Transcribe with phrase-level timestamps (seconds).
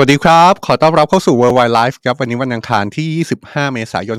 [0.00, 3.08] สวัสดีครับ ขอต้อนรับเข้าสู่ Worldwide Life ครับ วันนี้วันอังคารที่
[3.46, 4.18] 25 เมษายน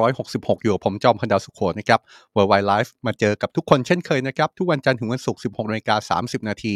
[0.00, 2.00] 2566 อยู่ผมจอมพันดาวสุขโขนะครับ
[2.34, 6.74] Worldwide Life มาเจอกับทุกคนเช่นเคยนะครับ ทุกวันจันทร์ถึงวันศุกร์ 16นาฬิกา30 นาที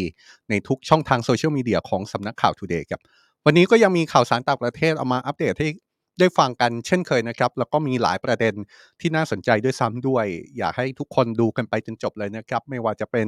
[0.51, 3.01] ในทุกช่องทางโซเชียลมีเดียของสำนักข่าว Today ครับ
[3.47, 5.69] วันนี้ก็ยังมีข่าวสารต่างประเทศเอามาอัปเดตให้
[6.21, 8.55] ได้ฟังกันเช่นเคยนะครับ แล้วก็มีหลายประเด็น
[9.01, 10.27] ที่น่าสนใจด้วยซ้ำด้วย
[10.59, 13.27] อยากให้ทุกคนดูกันไปจนจบเลยนะครับ ไม่ว่าจะเป็น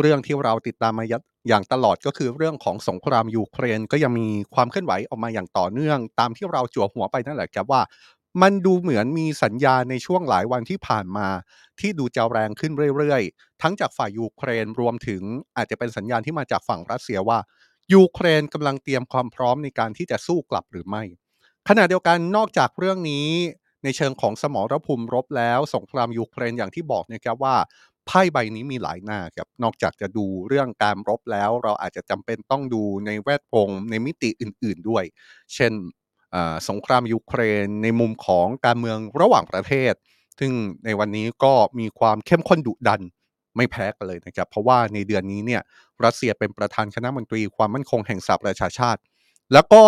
[0.00, 1.04] เรื่องที่เราติดตามมา
[1.48, 7.82] อย่างตลอดก็คือเรื่องของสงครามยูเครนก็ยังมีความเคลื่อนไหวออกมาอย่างต่อเนื่อง ตามที่เราจั่วหัวไปนั่นแหละครับว่า
[8.42, 11.28] มันดูเหมือนมีสัญญาณในช่วงหลายวันที่ผ่านมา
[11.80, 15.22] ที่ดูจะแรงขึ้นเรื่อยๆ ทั้งจากฝ่ายยูเครนรวมถึง
[15.56, 17.38] อาจจะเป็นสัญญาณที่มาจากฝั่งรัสเซียว่า
[17.94, 21.02] ยูเครนกำลังเตรียมความพร้อมในการที่จะสู้กลับหรือไม่
[21.68, 23.28] ขณะเดียวกันนอกจากเรื่องนี้
[23.84, 27.56] ในเชิงของสมรภูมิรบแล้ว สงครามยูเครนอย่างที่บอกนะครับว่า
[28.06, 35.04] ไพ่ใบนี้มีหลายหน้าครับ นอกจากจะดูเรื่องการรบแล้ว เราอาจจะจำเป็นต้องดูในแวดวงในมิติอื่น ๆด้วย
[35.54, 35.72] เช่น
[36.68, 39.94] สงครามยูเครนในมุมของการเมืองระหว่างประเทศ
[40.38, 40.52] ซึ่ง
[40.84, 43.02] ในวันนี้ก็มีความเข้มข้นดุดัน
[43.56, 45.62] ไม่แพ้กันเลยนะครับ เพราะว่าในเดือนนี้เนี่ย
[46.04, 49.00] รัสเซียเป็นประธานคณะมนตรีความมั่นคงแห่งสหประชาชาติ
[49.52, 49.84] แล้วก็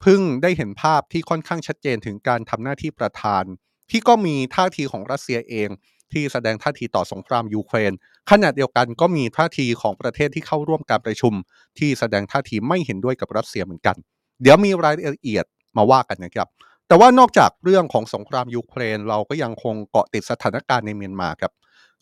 [0.00, 3.44] เพิ่งได้เห็นภาพที่ค่อนข้างชัดเจนถึงการทำหน้าที่ประธาน
[3.90, 5.68] ที่ก็มีท่าทีของรัสเซียเอง
[6.14, 7.92] ที่แสดงท่าทีต่อสงครามยูเครน
[8.30, 11.32] ขณะเดียวกันก็มีท่าทีของประเทศที่เข้าร่วมการประชุม
[11.78, 13.96] ที่แสดงท่าทีไม่เห็นด้วยกับรัสเซียเหมือนกัน
[14.42, 15.44] เดี๋ยวมีรายละเอียด
[15.76, 16.48] มาว่ากันนะครับ
[16.88, 21.52] แต่ว่านอกจากเรื่องของสงครามยูเครน เราก็ยังคงเกาะติดสถานการณ์ในเมียนมาครับ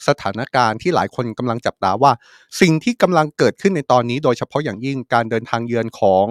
[0.09, 2.13] สถานการณ์ที่หลายคนกำลังจับตาว่า
[2.61, 6.27] สิ่งที่กำลังเกิดขึ้นในตอนนี้ โดยเฉพาะอย่างยิ่งการเดินทางเยือนของ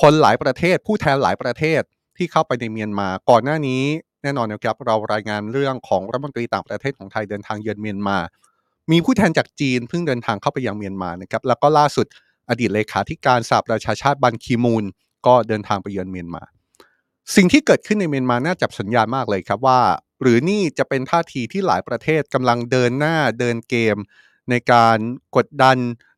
[0.00, 1.82] คนหลายประเทศ ผู้แทนหลายประเทศ
[2.16, 3.82] ที่เข้าไปในเมียนมา ก่อนหน้านี้
[4.22, 8.18] แน่นอนนะครับเรารายงานเรื่องของรัฐมนตรีต่างประเทศของไทยเดินทางเยือนเมียนมา
[8.92, 12.06] มีผู้แทนจากจีนเพิ่งเดินทางเข้าไปยังเมียนมานะครับแล้วก็ล่าสุด
[12.48, 14.84] อดีตเลขาธิการสหประชาชาติบันคีมูล
[15.26, 16.42] ก็เดินทางไปเยือนเมียนมา
[17.36, 19.80] สิ่งที่เกิดขึ้นในเมียนมาน่าจับสัญญาณมากเลยครับว่า
[20.22, 23.96] หรือนี่จะเป็นท่าทีที่หลายประเทศกำลังเดินหน้าเดินเกม
[24.50, 24.98] ในการ
[25.36, 25.76] กดดัน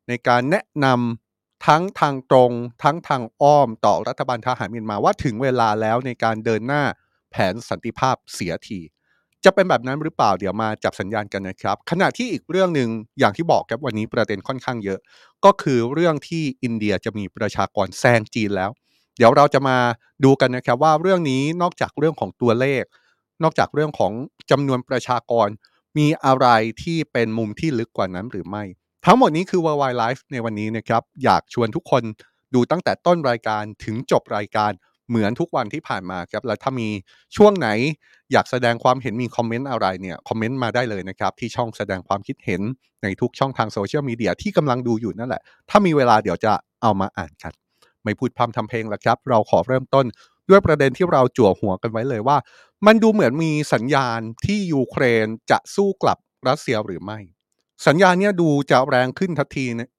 [0.09, 2.51] ในการแนะนำทั้งทางตรง
[2.83, 6.83] ทั้งทางอ้อมต่อรัฐบาลทหารเมียนมาว่าถึงเวลาแล้วในการเดินหน้า
[7.31, 8.79] แผนสันติภาพเสียที
[9.45, 14.99] จะเป็นแบบนั้นหรือเปล่าเดี๋ยวมาจับสัญญาณกันนะครับ ขณะที่อีกเรื่องหนึ่งอย่างที่บอกครับวันนี้ประเด็นค่อนข้างเยอะ
[15.45, 18.71] ก็คือเรื่องที่อินเดียจะมีประชากรแซงจีนแล้ว
[19.17, 19.77] เดี๋ยวเราจะมา
[20.23, 22.83] ดูกันนะครับว่าเรื่องนี้นอกจากเรื่องของตัวเลข
[23.43, 24.11] นอกจากเรื่องของ
[24.51, 25.47] จำนวนประชากร
[25.97, 26.47] มีอะไร
[26.83, 28.63] ที่เป็นมุมที่ลึกกว่านั้นหรือไม่
[29.05, 32.03] ทั้งหมดนี้คือ Worldwide Life ในวันนี้นะครับอยากชวนทุกคน
[32.53, 34.71] ดูตั้งแต่ต้นรายการถึงจบรายการ
[35.09, 36.89] เหมือนทุกวันที่ผ่านมาครับแล้วถ้ามี
[37.37, 37.69] ช่วงไหน
[38.31, 42.61] อยากแสดงความเห็นมีคอมเมนต์อะไรเนี่ยคอมเมนต์มาได้เลยนะครับ ที่ช่องแสดงความคิดเห็น
[43.03, 47.53] ในทุกช่องทางโซเชียลมีเดียที่กำลังดูอยู่นั่นแหละ ถ้ามีเวลาเดี๋ยวจะเอามาอ่านกัน
[48.03, 50.05] ไม่พูดพร่ำทำเพลงแล้วครับ เราขอเริ่มต้น
[50.49, 52.37] ด้วยประเด็นที่เราจั่วหัวกันไว้เลยว่า
[52.85, 57.19] มันดูเหมือนมีสัญญาณที่ยูเครนจะสู้กลับรัสเซียหรือไม่
[57.87, 59.89] สัญญาณนี้ดูจะแรงขึ้นทันทีนะ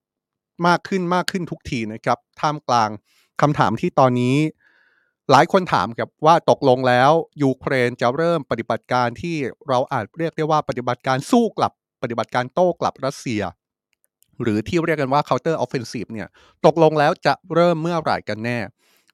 [0.67, 2.89] มากขึ้นมากขึ้นทุกทีนะครับ ท่ามกลาง
[3.41, 4.35] คำถามที่ตอนนี้
[5.31, 7.11] หลายคนถามครับว่าตกลงแล้ว
[7.43, 9.37] ยูเครนจะเริ่มปฏิบัติการที่
[9.67, 11.71] เราอาจเรียกได้ว่าปฏิบัติการสู้กลับ
[12.01, 13.41] ปฏิบัติการโต้กลับรัสเซีย
[14.41, 16.27] หรือที่เรียกกันว่า counter offensive เนี่ย
[16.65, 18.59] ตกลงแล้วจะเริ่มเมื่อไหร่กันแน่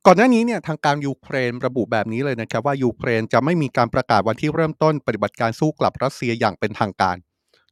[0.06, 7.16] ก่อนหน้านี้เนี่ยทางการยูเครนระบุแบบนี้เลยนะครับว่ายูเครนจะไม่มีการประกาศวันที่เริ่มต้นปฏิบัติการสู้กลับรัสเซียอย่างเป็นทางการ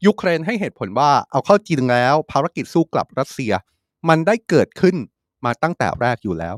[0.05, 3.51] ยูเครนให้เหตุผลว่าเอาเข้าจริงแล้ว ภารกิจสู้กลับรัสเซีย
[4.09, 4.95] มันได้เกิดขึ้น
[5.45, 6.55] มาตั้งแต่แรกอยู่แล้ว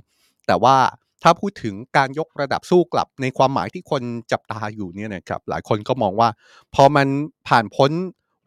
[0.48, 0.77] แต่ว่า
[1.24, 4.01] ถ้าพูดถึงการยกระดับสู้กลับในความหมายที่คน
[4.31, 6.30] จับตาอยู่เนี่ยนะครับหลายคนก็มองว่า
[6.75, 7.07] พอมัน
[7.48, 7.92] ผ่านพ้น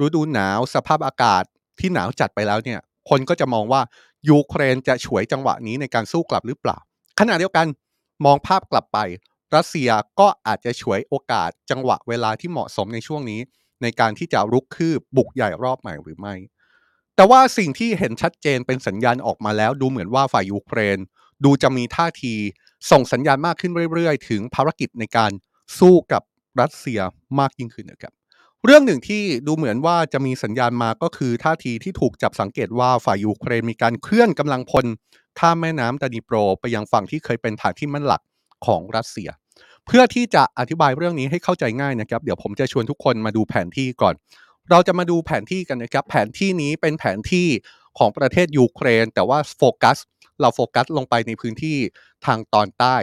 [0.04, 1.44] ฤดูหนาวสภาพอากาศ
[1.80, 2.80] ที่หนาวจัดไปแล้วเนี่ย
[3.10, 3.80] คนก็จะมองว่า
[4.30, 6.78] ยูเครนจะฉวยจังหวะนี้ในการสู้กลับหรือเปล่า
[7.20, 7.66] ขณะเดียวกัน
[8.24, 8.98] มองภาพกลับไป
[9.54, 9.90] รัสเซีย
[10.20, 13.40] ก็อาจจะฉวยโอกาสจังหวะเวลาที่เหมาะสมในช่วงนี้
[13.82, 16.34] ในการที่จะรุกคืบบุกใหญ่รอบใหม่หรือไม่
[17.16, 20.98] แต่ว่าสิ่งที่เห็นชัดเจนเป็นสัญญาณออกมาแล้ว ดูเหมือนว่าฝ่ายยูเครน
[21.44, 22.34] ดูจะมีท่าที
[22.90, 25.30] ส่งสัญญาณมากขึ้นเรื่อยๆ ถึงภารกิจในการ
[25.78, 26.22] สู้กับ
[26.60, 27.00] รัสเซีย
[27.38, 28.12] มากยิ่งขึ้นนะครับ
[28.64, 34.86] เรื่องหนึ่งที่ดูเหมือนว่าจะมีสัญญาณมาก็คือท่าทีที่ถูกจับสังเกตว่าฝ่ายยูเครนมีการเคลื่อนกำลังพล
[35.38, 38.22] ข้ามแม่น้ำดานิโปร ไปยังฝั่งที่เคยเป็นฐานที่มั่นหลัก
[38.66, 39.28] ของรัสเซีย
[39.86, 44.14] เพื่อที่จะอธิบายเรื่องนี้ให้เข้าใจง่ายนะครับ เดี๋ยวผมจะชวนทุกคนมาดูแผนที่ก่อน
[44.70, 47.48] เราจะมาดูแผนที่กันนะครับ แผนที่นี้เป็นแผนที่
[47.98, 49.98] ของประเทศยูเครน แต่ว่าโฟกัส
[50.42, 51.78] เราโฟกัสลงไปในพื้นที่
[52.26, 52.96] ทางตอนใต้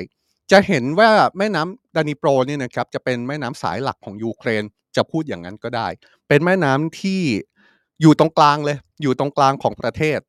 [0.51, 4.63] จะเห็นว่าแม่น้ำดนิโปรเนี่ยนะครับจะเป็นแม่น้ำสายหลักของยูเครน
[4.95, 5.88] จะพูดอย่างนั้นก็ได้
[6.27, 7.21] เป็นแม่น้ำที่
[8.01, 10.19] อยู่ตรงกลางเลย อยู่ตรงกลางของประเทศ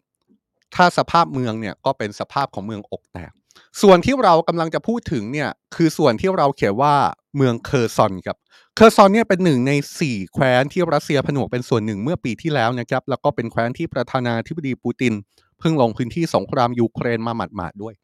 [0.75, 3.33] ถ้าสภาพเมืองเนี่ยก็เป็นสภาพของเมืองอกแตก
[3.83, 6.95] ส่วนที่เรากำลังจะพูดถึงเนี่ยคือส่วนที่เราเขียนว่า
[7.37, 8.37] เมืองเคอร์ซอนครับ
[8.77, 15.13] เคอร์ซอนเนี่ยเป็นหนึ่งใน 4 แคว้นที่รัสเซียผนวกเป็นส่วนหนึ่งเมื่อปีที่แล้วนะครับแล้วก็เป็นแคว้นที่ประธานาธิบดีปูติน
[15.59, 17.95] เพิ่งลงพื้นที่สงครามยูเครนมาหมาดๆด้วย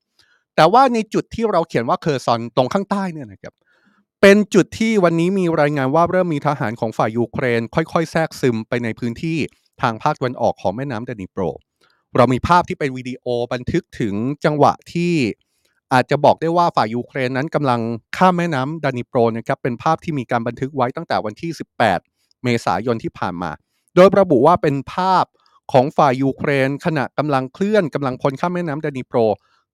[0.56, 3.54] แต่ว่าในจุดที่เราเขียนว่าเคอร์ซอนตรงข้างใต้เนี่ยนะครับ
[4.20, 9.38] เป็นจุดที่วันนี้มีรายงานว่าเริ่มมีทหารของฝ่ายยูเครน ค่อยๆ แทรกซึมไปในพื้นที่
[9.82, 11.42] ทางภาคตะวันออกของแม่น้ำดนิโปร
[12.16, 14.14] เรามีภาพที่เป็นวิดีโอบันทึกถึง
[14.44, 15.14] จังหวะที่
[15.92, 17.80] อาจจะบอกได้ว่าฝ่ายยูเครนนั้นกำลัง
[18.16, 21.50] ข้ามแม่น้ำดนิโปรนะครับเป็นภาพที่มีการบันทึกไว้ตั้งแต่วันที่
[21.94, 23.50] 18 เมษายนที่ผ่านมา
[23.94, 25.24] โดยระบุว่าเป็นภาพ
[25.72, 29.18] ของฝ่ายยูเครน ขณะกำลังเคลื่อนกำลังพลข้ามแม่น้ำดานิโปร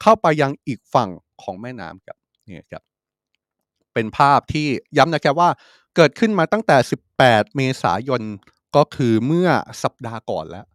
[0.02, 1.10] เข้าไปยังอีกฝั่ง
[1.42, 2.16] ของแม่น้ำครับ
[2.48, 2.82] นี่ครับ
[3.94, 4.66] เป็นภาพที่
[4.96, 5.50] ย้ำนะครับว่า
[5.96, 6.76] เกิดขึ้นมาตั้งแต่
[7.16, 8.22] 18 เมษายน
[8.76, 9.48] ก็คือเมื่อ
[9.82, 10.66] สัปดาห์ก่อนแล้ว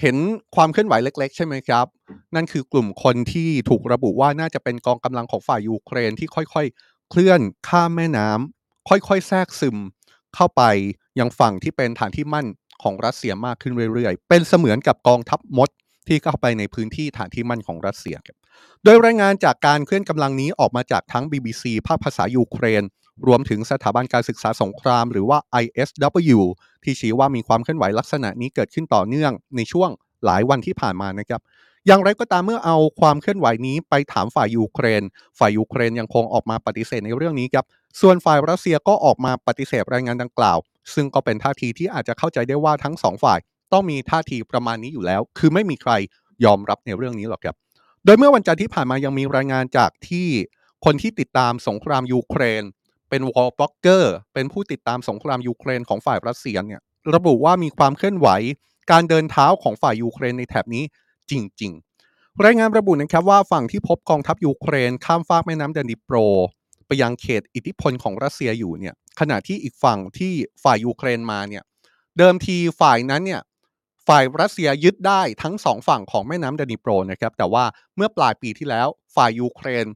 [0.00, 0.16] เห็น
[0.56, 1.86] ความเคลื่อนไหวเล็ก ๆ ใช่ไหมครับ
[2.34, 9.76] นั่นคือกลุ่มคนที่ถูกระบุว่าน่าจะเป็นกองกำลังของฝ่ายยูเครนที่ค่อยๆ เคลื่อนข้ามแม่น้ำค่อยๆ แทรกซึม
[10.34, 10.62] เข้าไป
[11.20, 12.46] ยังฝั่งที่เป็นฐานที่มั่น
[12.82, 15.68] ของรัสเซียมากขึ้นเรื่อยๆ เป็นเสมือนกับกองทัพมด
[16.08, 18.36] ที่เข้าไปในพื้นที่ฐานที่มั่นของรัสเซียครับ
[18.84, 22.82] โดยรายงานจากการเคลื่อนกำลังนี้ออกมาจากทั้ง BBC ภาคภาษายูเครน
[23.26, 26.40] รวมถึงสถาบันการศึกษาสงครามหรือว่า ISW
[26.84, 29.90] ที่ชี้ว่ามีความเคลื่อนไหวลักษณะนี้เกิดขึ้นต่อเนื่องในช่วง
[30.24, 31.40] หลายวันที่ผ่านมานะครับ
[31.86, 35.02] อย่างไรก็ตามเมื่อเอาความเคลื่อนไหวนี้ไปถามฝ่ายยูเครน
[35.38, 37.64] ฝ่ายยูเครนยังคงออกมาปฏิเสธในเรื่องนี้ครับ
[38.00, 40.58] ส่วนฝ่ายรัสเซียก็ออกมาปฏิเสธรายงานดังกล่าว
[40.94, 43.38] ซึ่งก็เป็นท่าทีที่อาจจะเข้าใจได้ว่าทั้งสองฝ่าย
[43.72, 45.92] ต้องมีท่าทีประมาณนี้อยู่แล้ว คือไม่มีใคร
[46.44, 47.56] ยอมรับในเรื่องนี้หรอกครับ
[48.04, 50.28] โดยเมื่อวันจันทร์ที่ผ่านมายังมีรายงานจากที่
[50.84, 52.62] คนที่ติดตามสงครามยูเครน
[53.10, 56.80] เป็น war blogger เป็นผู้ติดตามสงครามยูเครนของฝ่ายรัสเซียเนี่ย
[57.14, 58.28] ระบุว่ามีความเคลื่อนไหว
[58.90, 60.84] การเดินเท้าของฝ่ายยูเครนในแถบนี้
[61.30, 61.32] จ
[61.62, 61.72] ริง
[62.08, 66.16] ๆ รายงานระบุนะครับว่าฝั่งที่พบกองทัพยูเครนข้ามฟากแม่น้ำดนิโปร
[66.86, 70.32] ไปยังเขตอิทธิพลของรัสเซียอยู่เนี่ยขณะที่อีกฝั่งที่
[70.62, 71.62] ฝ่ายยูเครนมาเนี่ย
[72.18, 73.42] เดิมทีฝ่ายนั้นเนี่ย
[74.08, 77.64] ฝ่ายรัสเซียยึดได้ทั้งสองฝั่งของแม่น้ำดนิโปรนะครับแต่ว่า
[77.96, 79.86] เมื่อปลายปีที่แล้วฝ่ายยูเครน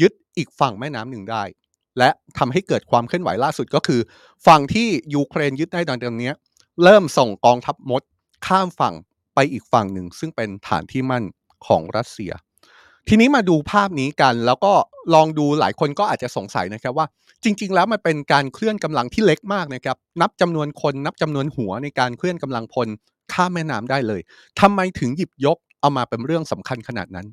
[0.00, 1.42] ยึดอีกฝั่งแม่น้ำหนึ่งได้
[1.98, 4.00] และทำให้เกิดความเคลื่อนไหวล่าสุดก็คือ
[4.46, 6.32] ฝั่งที่ยูเครนยึดได้ตอนนี้
[6.82, 8.02] เริ่มส่งกองทัพมด
[8.46, 8.94] ข้ามฝั่ง
[9.34, 11.24] ไปอีกฝั่งหนึ่ง ซึ่งเป็นฐานที่มั่น
[11.66, 12.32] ของรัสเซีย
[13.08, 14.72] ทีนี้มาดูภาพนี้กัน แล้วก็
[15.14, 17.06] ลองดูหลายคนก็อาจจะสงสัยนะครับว่า
[17.44, 22.88] จริง ๆ แล้วมันเป็นการเคลื่อนกำลังที่เล็กมากนะครับ นับจำนวนคนนับจำนวนหัวในการเคลื่อนกำลังพล
[23.32, 24.20] ข้ามแม่น้ำได้เลย
[24.60, 27.26] ทำไมถึงหยิบยกเอามาเป็นเรื่องสำคัญขนาดนั้น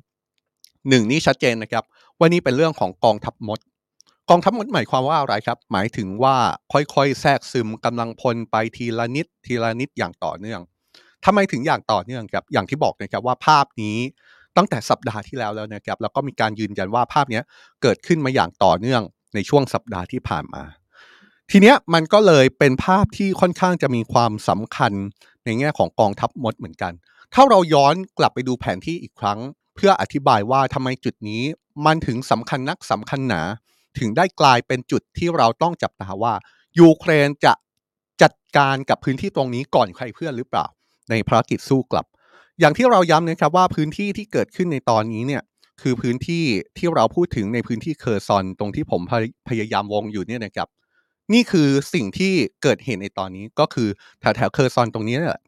[0.88, 1.84] หนึ่งนี่ชัดเจนนะครับ
[2.18, 3.58] ว่านี่เป็นเรื่องของกองทัพมด
[4.30, 6.36] กองทัพมดหมายความว่าอะไรครับ หมายถึงว่า
[6.72, 10.60] ค่อยๆ แทรกซึมกำลังพลไปทีละนิดทีละนิดอย่างต่อเนื่อง
[11.24, 13.98] ทำไมถึงอย่างต่อเนื่องครับอย่างที่บอกนะครับว่าภาพนี้
[14.56, 17.40] ตั้งแต่สัปดาห์ที่แล้วแล้วนะครับแล้วก็มีการยืนยันว่าภาพนี้
[17.82, 19.02] เกิดขึ้นมาอย่างต่อเนื่อง
[19.34, 20.62] ในช่วงสัปดาห์ที่ผ่านมา
[21.50, 24.92] ทีเนี้ยมันก็เลยเป็นภาพที่ค่อนข้างจะมีความสำคัญ
[25.44, 26.92] ในแง่ของกองทัพมดเหมือนกัน
[27.34, 29.38] ถ้าเราย้อนกลับไปดูแผนที่อีกครั้ง
[29.74, 31.42] เพื่ออธิบายว่าทำไมจุดนี้
[31.86, 33.42] มันถึงสำคัญนักสำคัญหนา
[33.98, 36.34] ถึงได้กลายเป็นจุดที่เราต้องจับตาว่า
[36.80, 37.52] ยูเครนจะ
[38.22, 40.66] จัดการกับพื้นที่ตรงนี้ก่อนใครเพื่อนหรือเปล่า
[41.10, 42.06] ในภารกิจสู้กลับ
[42.60, 45.42] อย่างที่เราย้ำนะครับว่าพื้นที่ที่เกิดขึ้นในตอนนี้เนี่ย
[45.82, 46.44] คือพื้นที่
[46.78, 49.00] ที่เราพูดถึงในพื้นที่เคอร์ซอนตรงที่ผม
[49.48, 50.68] พยายามวงอยู่เนี่ยนะครับ
[51.32, 52.32] นี่คือสิ่งที่
[52.62, 53.88] เกิดเหตุในตอนนี้ก็คือ
[54.20, 55.42] แถวแถวเคอร์ซอนตรงนี้แหละ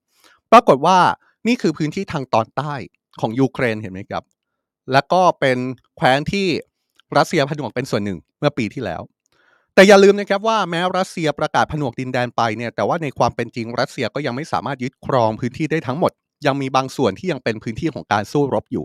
[0.52, 0.98] ปรากฏว่า
[1.46, 2.74] นี่คือพื้นที่ทางตอนใต้
[3.20, 4.24] ของยูเครนเห็นไหมครับ
[4.92, 5.58] แล้วก็เป็น
[5.96, 6.46] แคว้นที่
[7.16, 9.02] รัสเซียผนวกเป็นส่วนหนึ่งเมื่อปีที่แล้ว
[9.74, 16.12] แต่อย่าลืมนะครับว่าแม้รัสเซียประกาศผนวกดินแดนไปเนี่ยแต่ว่าในความเป็นจริงรัสเซียก็ยังไม่สามารถยึดครองพื้นที่ได้ทั้งหมด
[16.46, 18.84] ยังมีบางส่วนที่ยังเป็นพื้นที่ของการสู้รบอยู่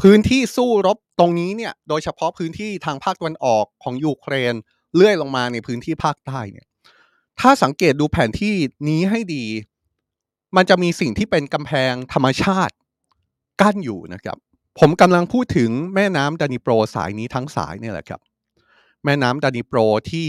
[0.00, 4.54] พื้นที่สู้รบตรงนี้เนี่ยโดยเฉพาะพื้นที่ทางภาคตะวันออกของยูเครน
[4.94, 6.66] เลื่อยลงมาในพื้นที่ภาคใต้เนี่ย
[7.40, 8.54] ถ้าสังเกตดูแผนที่
[8.88, 9.44] นี้ให้ดี
[10.56, 12.74] มันจะมีสิ่งที่เป็นกำแพงธรรมชาติ
[13.60, 14.38] กั้นอยู่นะครับ
[14.78, 18.20] ผมกำลังพูดถึงแม่น้ำดนิโปรสายนี้ทั้งสายเนี่ยแหละครับ
[19.04, 19.78] แม่น้ำดนิโปร
[20.10, 20.28] ที่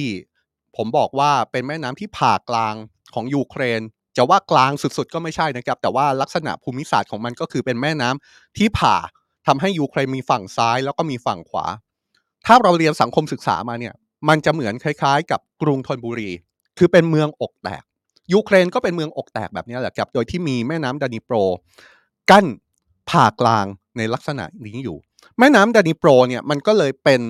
[0.78, 2.76] ผมบอกว่าเป็นแม่น้ำที่ผ่ากลาง
[3.14, 3.82] ของยูเครน
[4.18, 8.96] จะว่ากลางสุดๆ ก็ไม่ใช่นะครับ แต่ว่าลักษณะภูมิศาสตร์ของมันก็คือเป็นแม่น้ำที่ผ่า
[9.48, 11.66] ทำให้ยูเครนมีฝั่งซ้ายแล้วก็มีฝั่งขวา
[12.46, 13.94] ถ้าเราเรียนสังคมศึกษามาเนี่ย
[14.28, 16.30] มันจะเหมือนคล้ายๆ กับกรุงธนบุรี
[16.78, 17.84] คือเป็นเมืองอกแตก
[18.34, 21.36] ยูเครนก็เป็นเมืองอกแตกแบบนี้แหละครับ โดยที่มีแม่น้ำดานิโปร
[22.30, 22.46] กั้น
[23.10, 23.66] ผ่ากลาง
[23.98, 24.98] ในลักษณะนี้อยู่
[25.40, 27.22] แม่น้ำดานิโปรเนี่ยมันก็เลยเป็น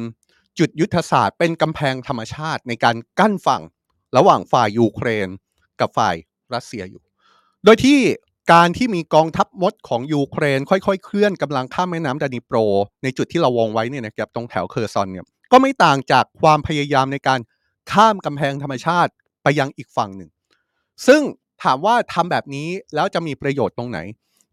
[0.59, 3.61] จุดยุทธศาสตร์ เป็นกำแพงธรรมชาติในการกั้นฝั่ง
[4.17, 5.29] ระหว่างฝ่ายยูเครน
[5.79, 6.15] กับฝ่าย
[6.53, 7.01] รัสเซียอยู่
[7.65, 7.99] โดยที่
[8.53, 12.57] การที่มีกองทัพมดของยูเครน ค่อยๆ เคลื่อนกำลังข้ามแม่น้ำดานิโปร
[13.03, 17.39] ในจุดที่เราวงไว้เนี่ยนะครับตรงแถวเคอร์ซอนเนี่ยก็ไม่ต่างจากความพยายามในการ
[17.91, 19.11] ข้ามกำแพงธรรมชาติ
[19.43, 20.29] ไปยังอีกฝั่งหนึ่ง
[21.07, 21.21] ซึ่ง
[21.63, 23.99] ถามว่าทำแบบนี้แล้วจะมีประโยชน์ตรงไหน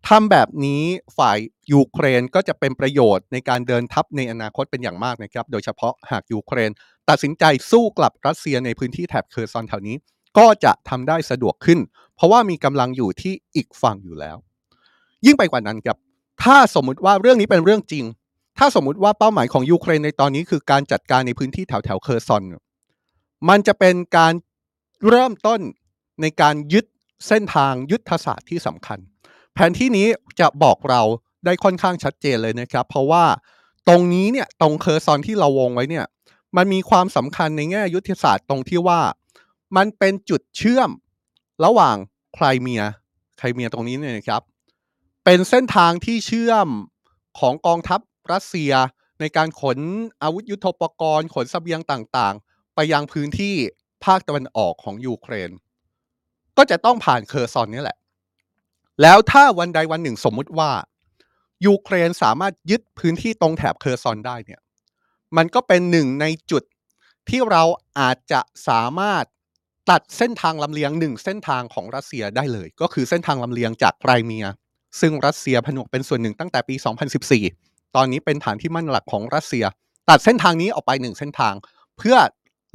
[0.08, 0.82] ทำแบบนี้
[1.18, 1.38] ฝ่าย
[1.72, 6.70] ยูเครนก็จะเป็นประโยชน์ในการเดินทัพในอนาคตเป็นอย่างมากนะครับ โดยเฉพาะหากยูเครน
[7.08, 9.96] ตัดสินใจสู้กลับรัสเซียในพื้นที่แถบเคอร์ซอนแถวนี้
[10.38, 11.78] ก็จะทำได้สะดวกขึ้น
[12.16, 14.36] เพราะว่ามีกำลังอยู่ที่อีกฝั่งอยู่แล้ว
[15.26, 15.96] ยิ่งไปกว่านั้นครับ
[16.42, 18.04] ถ้าสมมุติว่าเรื่องนี้เป็นเรื่องจริง
[18.58, 22.42] ถ้าสมมุติว่าเป้าหมายของยูเครนในตอนนี้คือการจัดการในพื้นที่แถวแถวเคอร์ซอน
[23.48, 24.32] มันจะเป็นการ
[25.08, 25.60] เริ่มต้น
[26.20, 26.84] ในการยึด
[27.28, 28.98] เส้นทางยุทธศาสตร์ที่สำคัญ
[29.56, 30.06] แผนที่นี้
[30.40, 31.02] จะบอกเรา
[31.44, 33.24] ได้ค่อนข้างชัดเจนเลยนะครับ เพราะว่า
[33.88, 36.06] ตรงนี้เนี่ยตรงเคอร์ซอนที่เราวงไว้เนี่ย
[36.56, 39.00] มันมีความสำคัญในแง่ยุทธศาสตร์ตรงที่ว่า
[39.76, 40.90] มันเป็นจุดเชื่อม
[41.64, 41.96] ระหว่าง
[42.34, 42.82] ไครเมีย
[43.38, 44.42] ไครเมียตรงนี้เนี่ยนะครับ
[45.24, 46.68] เป็นเส้นทางที่เชื่อม
[47.38, 48.00] ของกองทัพ
[48.32, 48.72] รัสเซีย
[49.20, 49.78] ในการขน
[50.22, 53.54] อาวุธยุโทโธปกรณ์ ขนเสบียงต่างๆ ไปยังพื้นที่
[54.04, 55.50] ภาคตะวันออกของยูเครน
[56.56, 57.98] ก็จะต้องผ่านเคอร์ซอนนี่แหละ
[59.02, 60.70] แล้วถ้าวันใดวันหนึ่งสมมุติว่า
[61.66, 64.60] ยูเครนสามารถยึดพื้นที่ตรงแถบเคอร์ซอนได้เนี่ย
[65.36, 66.62] มันก็เป็นหนึ่งในจุด
[67.28, 67.62] ที่เรา
[67.98, 69.24] อาจจะสามารถ
[69.90, 74.46] ตัดเส้นทางลำเลียงหนึ่งเส้นทางของรัสเซียได้เลย ก็คือเส้นทางลำเลียงจากไครเมีย
[75.00, 76.74] ซึ่งรัสเซียผนวกเป็นส่วนหนึ่งตั้งแต่ปี
[77.34, 79.64] 2014 ตอนนี้เป็นฐานที่มั่นหลักของรัสเซีย
[80.08, 81.54] ตัดเส้นทางนี้ออกไปหนึ่งเส้นทาง
[81.98, 82.16] เพื่อ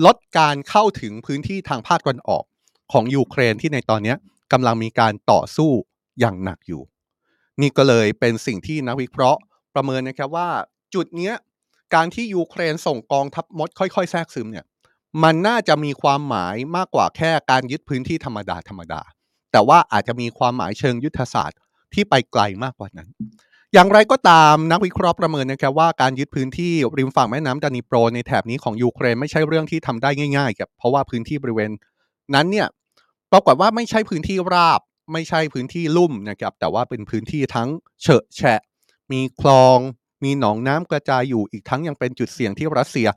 [0.06, 2.44] ลดการเข้าถึงพื้นที่ทางภาคตะวันออก
[2.92, 4.16] ของยูเครนที่ในตอนนี้
[4.52, 5.72] กำลังมีการต่อสู้
[6.20, 6.82] อย่างหนักอยู่
[7.62, 9.40] นี่ก็เลยเป็นสิ่งที่นักวิเคราะห์
[9.76, 10.50] ประเมินนะครับว่า
[10.94, 11.36] จุดเนี้ย
[11.96, 14.66] การที่ยูเครนส่งกองทัพมดค่อยๆ แทรกซึมเนี่ย
[15.24, 19.02] มันน่าจะมีความหมายมากกว่าแค่การยึดพื้นที่ธรรมดาธรรมดา
[19.52, 21.60] แต่ว่าอาจจะมีความหมายเชิงยุทธศาสตร์
[21.94, 23.10] ที่ไปไกลมากกว่านั้น
[23.74, 31.72] อย่างไรก็ตามนักวิเคราะห์ประเมินนะครับว่าการยึดพื้นที่ริมฝั่งแม่น้ำดานิโปรในแถบนี้ของยูเครนไม่ใช่เรื่องที่ทำได้ง่ายๆครับเพราะว่าพื้นที่บริเวณ
[32.36, 32.68] นั้นเนี่ย
[33.32, 37.70] ปรากฏว่าไม่ใช่พื้นที่ราบ ไม่ใช่พื้นที่ลุ่มนะครับ แต่ว่าเป็นพื้นที่ทั้ง
[38.02, 38.62] เฉอะแฉะ
[39.12, 39.78] มีคลอง
[40.24, 43.08] มีหนองน้ำกระจายอยู่อีกทั้งยังเป็นจุดเสี่ยงที่รัสเซีย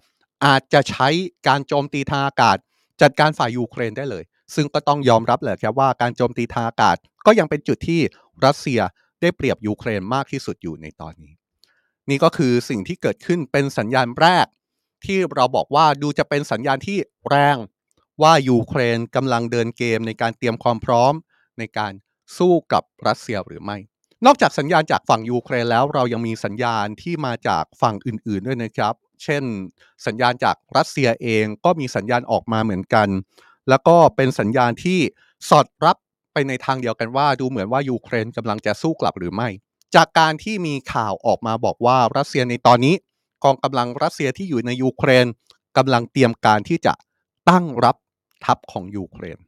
[0.45, 1.09] อาจจะใช้
[1.49, 2.57] การโจมตีทางอากาศ
[3.03, 4.25] จัดการฝ่ายยูเครนได้เลย
[4.55, 6.97] ซึ่งก็ต้องยอมรับแหละครับว่าการโจมตีทางอากาศ
[7.27, 8.01] ก็ยังเป็นจุดที่
[8.45, 8.81] รัสเซีย
[9.21, 11.35] ได้เปรียบยูเครนมากที่สุดอยู่ในตอนนี้
[12.09, 14.47] นี่ก็คือสิ่งที่เกิดขึ้นเป็นสัญญาณแรก
[15.05, 16.99] ที่เราบอกว่าดูจะเป็นสัญญาณที่
[17.29, 17.57] แรง
[18.23, 21.15] ว่ายูเครนกำลังเดินเกมในการเตรียมความพร้อม
[21.58, 21.92] ในการ
[22.37, 23.76] สู้กับรัสเซียหรือไม่
[24.26, 29.44] นอกจากสัญญาณจากฝั่งยูเครนแล้วเรายังมีสัญญาณที่มาจากฝั่งอื่น ๆ ด้วยนะครับ เช่น
[30.06, 33.08] สัญญาณจากรัสเซียเองก็มีสัญญาณออกมาเหมือนกัน
[33.68, 35.00] แล้วก็เป็นสัญญาณที่
[35.49, 35.96] สอดรับ
[36.32, 39.49] ไปในทางเดียวกันว่า ดูเหมือนว่ายูเครนกำลังจะสู้กลับหรือไม่
[39.94, 42.94] จากการที่มีข่าวออกมาบอกว่ารัสเซียในตอนนี้
[43.44, 45.26] กองกำลังรัสเซียที่อยู่ในยูเครน
[45.76, 46.92] กำลังเตรียมการที่จะ
[47.50, 47.96] ตั้งรับ
[48.44, 49.38] ทัพของยูเครน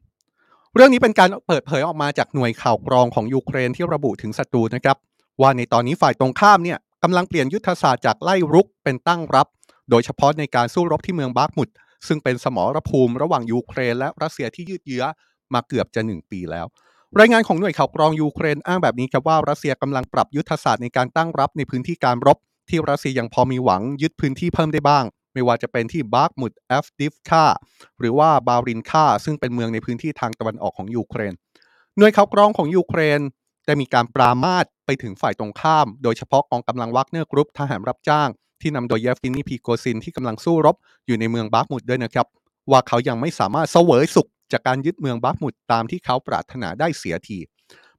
[0.79, 4.97] เรื่องนี้เป็นการเปิดเผยออกมาจากหน่วยข่าวกรองของยูเครนที่ระบุถึงศัตรูนะครับ
[5.41, 9.47] ว่าในตอนนี้ฝ่ายตรงข้ามเนี่ยกำลังเปลี่ยนยุทธศาสตร์จากไล่รุกเป็นตั้งรับ
[9.91, 11.69] โดยเฉพาะในการสู้รบที่เมืองบาร์กมุด
[12.07, 15.05] ซึ่งเป็นสมรภูมิระหว่างยูเครนและรัสเซียที่ยืดเยื้อ
[15.55, 16.67] มาเกือบจะหนึ่งปีแล้ว
[17.19, 25.05] รายงานของหน่วยข่าวกรองยูเครนอ้างแบบนี้ครับว่ารัสเซียกำลังปรับยุทธศาสตร์ในการตั้งรับในพื้นที่การรบ ที่รัสเซียยังพอมีหวังยึดพื้นที่เพิ่มได้บ้าง
[25.37, 27.47] ไม่ว่าจะเป็นที่บาร์กมุดแอฟดิฟคา
[28.01, 31.35] หรือว่าบารินคาซึ่งเป็นเมืองในพื้นที่ทางตะวันออกของยูเครน
[31.99, 33.21] หน่วยข่าวกรองของยูเครน
[33.67, 38.29] ได้มีการปรามาสไปถึงฝ่ายตรงข้าม โดยเฉพาะกองกำลังวากเนอร์กรุ๊ปทหารรับจ้าง
[38.61, 40.77] ที่นำโดยเยฟเกนีพริโกซินที่กำลังสู้รบ
[41.07, 42.27] อยู่ในเมืองบาร์กมุดด้วยนะครับ
[42.71, 47.39] ว่าเขายังไม่สามารถเสวยสุขจากการยึดเมืองบาร์กมุดตามที่เขาปรารถนาได้เสียที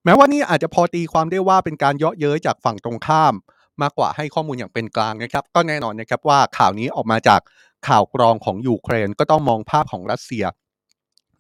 [0.04, 3.34] แม้ว่านี่อาจจะพอตีความได้ว่าเป็นการเยาะเย้ยจากฝั่งตรงข้าม
[3.82, 7.42] มากกว่าให้ข้อมูลอย่างเป็นกลางนะครับ ก็แน่นอนนะครับว่าข่าวนี้ออกมาจาก
[7.88, 10.46] ข่าวกรองของยูเครนก็ต้องมองภาพของรัสเซีย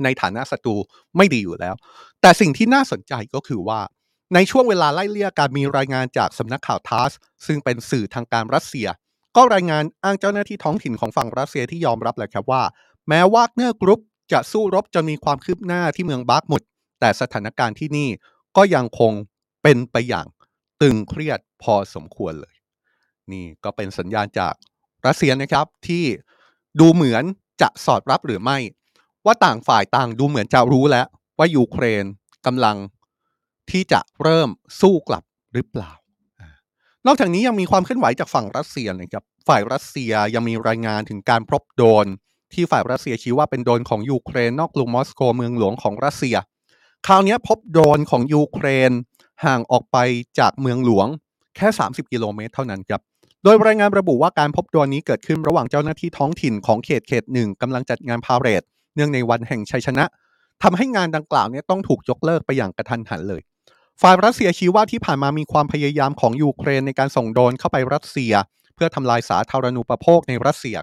[0.03, 0.75] ในฐานะศัตรู
[1.17, 1.75] ไม่ดีอยู่แล้ว
[2.21, 3.79] แต่สิ่งที่น่าสนใจก็คือว่า
[4.33, 7.11] ในช่วงเวลาไล่เลี่ยกันมีรายงานจากสำนักข่าวทาส
[7.45, 8.87] ซึ่งเป็นสื่อทางการรัสเซีย
[9.35, 12.63] ก็รายงานอ้างเจ้าหน้าที่ท้องถิ่นของฝั่งรัสเซียที่ยอมรับแหละครับว่า
[13.07, 14.01] แม้วากเนอร์กรุ๊ป
[14.31, 16.61] จะสู้รบจนมีความคืบหน้าที่เมืองบาร์กมุด
[16.99, 18.09] แต่สถานการณ์ที่นี่
[18.57, 19.13] ก็ยังคง
[19.63, 20.25] เป็นไปอย่าง
[20.81, 22.55] ตึงเครียดพอสมควรเลย
[23.31, 24.53] นี่ก็เป็นสัญญาณจาก
[25.05, 26.05] รัสเซียนะครับที่
[26.79, 27.23] ดูเหมือน
[27.61, 28.57] จะสอดรับหรือไม่
[29.25, 31.07] ว่าต่างฝ่ายต่างดูเหมือนจะรู้แล้ว
[31.37, 32.05] ว่ายูเครน
[32.45, 32.77] กำลัง
[33.71, 34.49] ที่จะเริ่ม
[34.81, 35.91] สู้กลับหรือเปล่า
[37.05, 42.05] นอกจากนี้ยังมีความเคลื่อนไหวจากฝั่งรัสเซียนะครับฝ่ายรัสเซียยังมีรายงานถึงการพบโดน
[42.53, 46.35] ที่ฝ่ายรัสเซียชี้ว่าเป็นโดรนของยูเครนนอกกรุงมอสโกเมืองหลวงของรัสเซีย
[47.07, 48.91] คราวนี้พบโดรนของยูเครน
[49.45, 49.97] ห่างออกไป
[50.39, 51.07] จากเมืองหลวง
[51.55, 53.01] แค่ 30 กิโลเมตรเท่านั้นครับ
[53.43, 58.63] โดยรายงานระบุว่าการพบโดรนนี้เกิดขึ้นระหว่างเจ้าหน้าที่ท้องถิ่นของเขตเขตหนึ่งกำลังจัดงานพาเหรด
[58.95, 60.05] เนื่องในวันแห่งชัยชนะ
[60.63, 63.41] ทำให้งานดังกล่าวนี้ต้องถูกยกเลิกไปอย่างกะทันหันเลย
[64.01, 68.33] ฝ่ายรัสเซียชี้ว่าที่ผ่านมามีความพยายามของยูเครนในการส่งโดรนเข้าไปรัสเซีย
[68.75, 70.77] เพื่อทำลายสาธารณูปโภคในรัสเซีย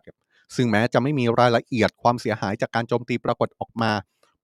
[0.56, 3.92] ซึ่งแม้จะไม่มีรายละเอียดความเสียหายจากการโจมตีปรากฏออกมา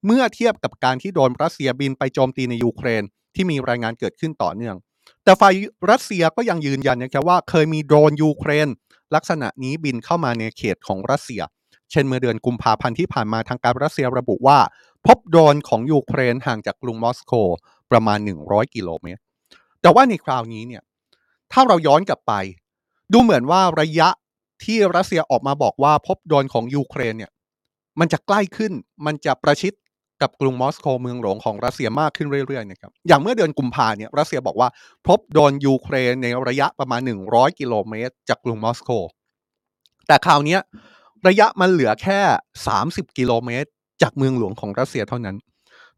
[0.07, 3.02] เมื่อเทียบกับการที่โดรนรัสเซียบินไปโจมตีในยูเครน
[3.35, 4.77] ที่มีรายงานเกิดขึ้นต่อเนื่อง
[5.25, 5.55] แต่ฝ่าย
[5.91, 8.69] รัสเซียก็ยังยืนยันนะครับว่าเคยมีโดรนยูเครน
[9.15, 11.43] ลักษณะนี้บินเข้ามาในเขตของรัสเซีย
[11.91, 14.59] เช่นเมื่อเดือนกุมภาพันธ์ที่ผ่านมาทางการรัสเซียระบุว่า
[15.07, 17.33] พบโดรนของยูเครนห่างจากกรุงมอสโก
[17.91, 19.23] ประมาณ 100 กิโลเมตร
[19.83, 20.83] แต่ว่าในคราวนี้เนี่ย
[21.53, 22.33] ถ้าเราย้อนกลับไป
[23.13, 24.09] ดูเหมือนว่าระยะ
[24.65, 27.33] ที่รัสเซียออกมาบอกว่าพบโดรนของยูเครนเนี่ย
[28.01, 28.73] มันจะใกล้ขึ้น
[29.07, 29.73] มันจะประชิด
[30.23, 34.69] กับกรุงมอสโกเมืองหลวงของรัสเซียมากขึ้นเรื่อยๆนะครับอย่างเมื่อเดือนกุมภาเนี่ยรัสเซียบอกว่า
[35.07, 37.00] พบโดนยูเครนในระยะประมาณ
[37.31, 38.91] 100 กิโลเมตร จากกรุงมอสโก
[40.07, 40.59] แต่คราวนี้
[41.29, 42.21] ระยะมันเหลือแค่
[42.71, 43.69] 30 กิโลเมตร
[44.03, 45.37] จากเมืองหลวงของรัสเซียเท่านั้น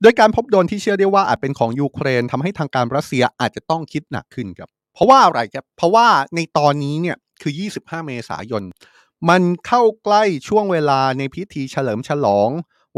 [0.02, 8.62] โดยการพบโดนที่เชื่อได้ว่าอาจเป็นของยูเครนทำให้ทางการรัสเซียอาจจะต้องคิดหนักขึ้นครับเพราะว่าอะไรครับเพราะว่าในตอนนี้เนี่ยคือ 25 เมษายน
[9.29, 12.49] มันเข้าใกล้ช่วงเวลาในพิธีเฉลิมฉลอง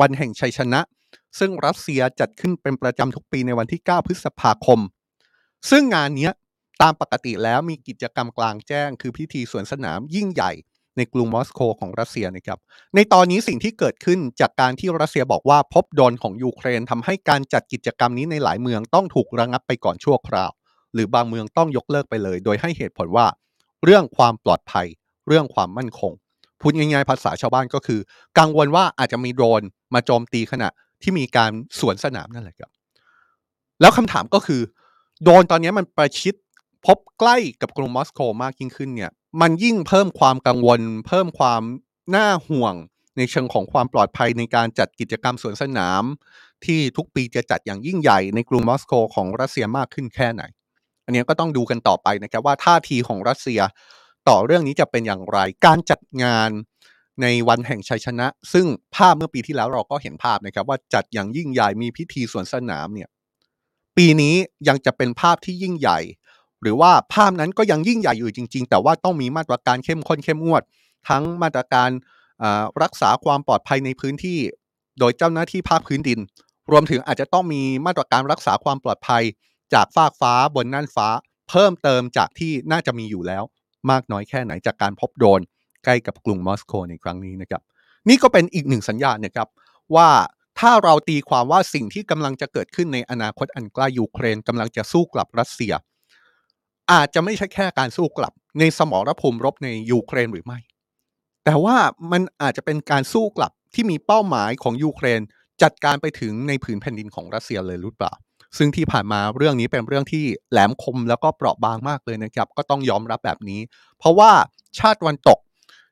[0.01, 0.81] วันแห่งชัยชนะ
[1.39, 4.81] ซึ่งรัสเซียจัดขึ้นเป็นประจำทุกปีในวันที่ 9 พฤษภาคม
[5.71, 6.31] ซึ่งงานนี้
[6.83, 10.53] ตามปกติแล้วมีกิจกรรมกลางแจ้ง คือพิธีสวนสนามยิ่งใหญ่
[10.97, 12.59] ในกรุงมอสโกของรัสเซียนะครับ
[12.95, 20.51] ในตอนนี้สิ่งที่เกิดขึ้นจากการที่รัสเซียบอกว่าพบโดนของยูเครนทำให้การจัดกิจกรรมนี้ในหลายเมืองต้องถูกระงับไปก่อนชั่วคราว
[20.95, 23.27] หรือบางเมืองต้องยกเลิกไปเลย โดยให้เหตุผลว่า
[23.85, 24.87] เรื่องความปลอดภัย
[25.29, 26.13] เรื่องความมั่นคง
[26.61, 28.01] พูดง่ายๆภาษาชาวบ้านก็คือ
[28.39, 29.63] กังวลว่าอาจจะมีโดรน
[29.95, 30.69] มาโจมตีขณะ
[31.05, 32.71] ที่มีการสวนสนามนั่นแหละครับ
[33.81, 34.61] แล้วคำถามก็คือ
[35.25, 36.35] โดนตอนนี้มันประชิด
[36.87, 41.63] พบใกล้กับกรุงมอสโกมากยิ่งขึ้นเนี่ย มันยิ่งเพิ่มความกังวล เพิ่มความ
[42.15, 42.75] น่าห่วง
[43.17, 46.03] ในเชิงของความปลอดภัยในการจัดกิจกรรมสวนสนาม
[46.65, 50.43] ที่ทุกปีจะจัดอย่างยิ่งใหญ่ในกรุงมอสโกของรัสเซียมากขึ้นแค่ไหน
[51.05, 53.61] อันนี้ก็ต้องดูกันต่อไปนะครับว่าท่าทีของรัสเซีย
[54.29, 56.51] ต่อเรื่องนี้จะเป็นอย่างไร การจัดงาน
[57.23, 63.09] ในวันแห่งชัยชนะ ซึ่งภาพเมื่อปีที่แล้วเราก็เห็นภาพนะครับว่าจัดอย่างยิ่งใหญ่มีพิธีสวนสนามเนี่ย
[63.97, 64.35] ปีนี้
[64.69, 65.99] ยังจะเป็นภาพที่ยิ่งใหญ่
[66.63, 70.63] หรือว่าภาพนั้นก็ยังยิ่งใหญ่อยู่จริง ๆ แต่ว่าต้องมีมาตรการเข้มข้นเข้มงวด
[71.09, 71.91] ทั้งมาตรการ
[72.83, 74.39] รักษาความปลอดภัยในพื้นที่
[74.99, 76.19] โดยเจ้าหน้าที่ภาคพื้นดิน
[76.71, 79.23] รวมถึงอาจจะต้องมีมาตรการรักษาความปลอดภัย
[79.75, 81.09] จากฟากฟ้าบนน่านฟ้า
[81.51, 83.43] เพิ่มเติมจากที่น่าจะมีอยู่แล้ว
[83.91, 85.41] มากน้อยแค่ไหนจากการพบโดรน
[85.85, 87.63] ใกล้กับกรุงมอสโกในครั้งนี้นะครับ
[88.09, 89.49] นี่ก็เป็นอีกหนึ่งสัญญาณนะครับ
[89.97, 90.09] ว่า
[90.61, 95.73] ถ้าเราตีความว่าสิ่งที่กำลังจะเกิดขึ้นในอนาคตอันใกล้ยูเครนกำลังจะสู้กลับรัสเซีย
[96.93, 100.59] อาจจะไม่ใช่แค่การสู้กลับ ในสมรภูมิรบในยูเครนหรือไม่
[101.45, 101.77] แต่ว่า
[102.13, 105.21] มันอาจจะเป็นการสู้กลับที่มีเป้าหมายของยูเครน
[105.63, 108.13] จัดการไปถึงในผืนแผ่นดินของรัสเซียเลยหรือเปล่า
[108.59, 113.61] ซึ่งที่ผ่านมาเรื่องนี้เป็นเรื่องที่แหลมคมแล้วก็เปราะบางมากเลยนะครับ ก็ต้องยอมรับแบบนี้
[113.99, 114.31] เพราะว่า
[114.79, 115.39] ชาติวันตก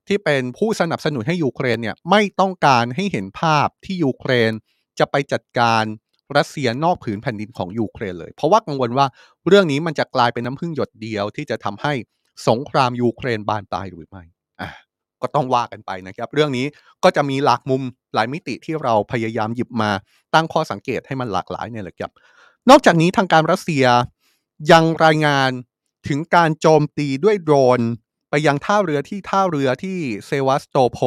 [0.09, 4.53] ที่เป็นผู้สนับสนุนให้ยูเครนเนี่ยไม่ต้องการให้เห็นภาพที่ยูเครน
[4.99, 5.85] จะไปจัดการ
[6.37, 9.07] รัสเซียนอกผืนแผ่นดินของยูเครนเลย เพราะว่ากังวลว่า
[9.49, 11.93] เรื่องนี้มันจะกลายเป็นน้ำผึ้งหยดเดียวที่จะทำให้
[12.49, 14.23] สงครามยูเครนบานปลายหรือไม่
[14.61, 14.71] อะ
[15.23, 16.67] ก็ต้องว่ากันไปนะครับ เรื่องนี้
[17.05, 17.83] ก็จะมีหลากมุม
[18.15, 19.91] หลายมิติที่เราพยายามหยิบมา
[20.35, 22.13] ตั้งข้อสังเกตให้มันหลากหลายเนี่ยแหละครับ
[22.71, 23.85] นอกจากนี้ทางการรัสเซีย
[24.73, 25.51] ยังรายงาน
[26.09, 27.81] ถึงการโจมตีด้วยโดรน
[28.35, 30.99] ไปยังท่าเรือที่ท่าเรือที่เซวัสโตโพ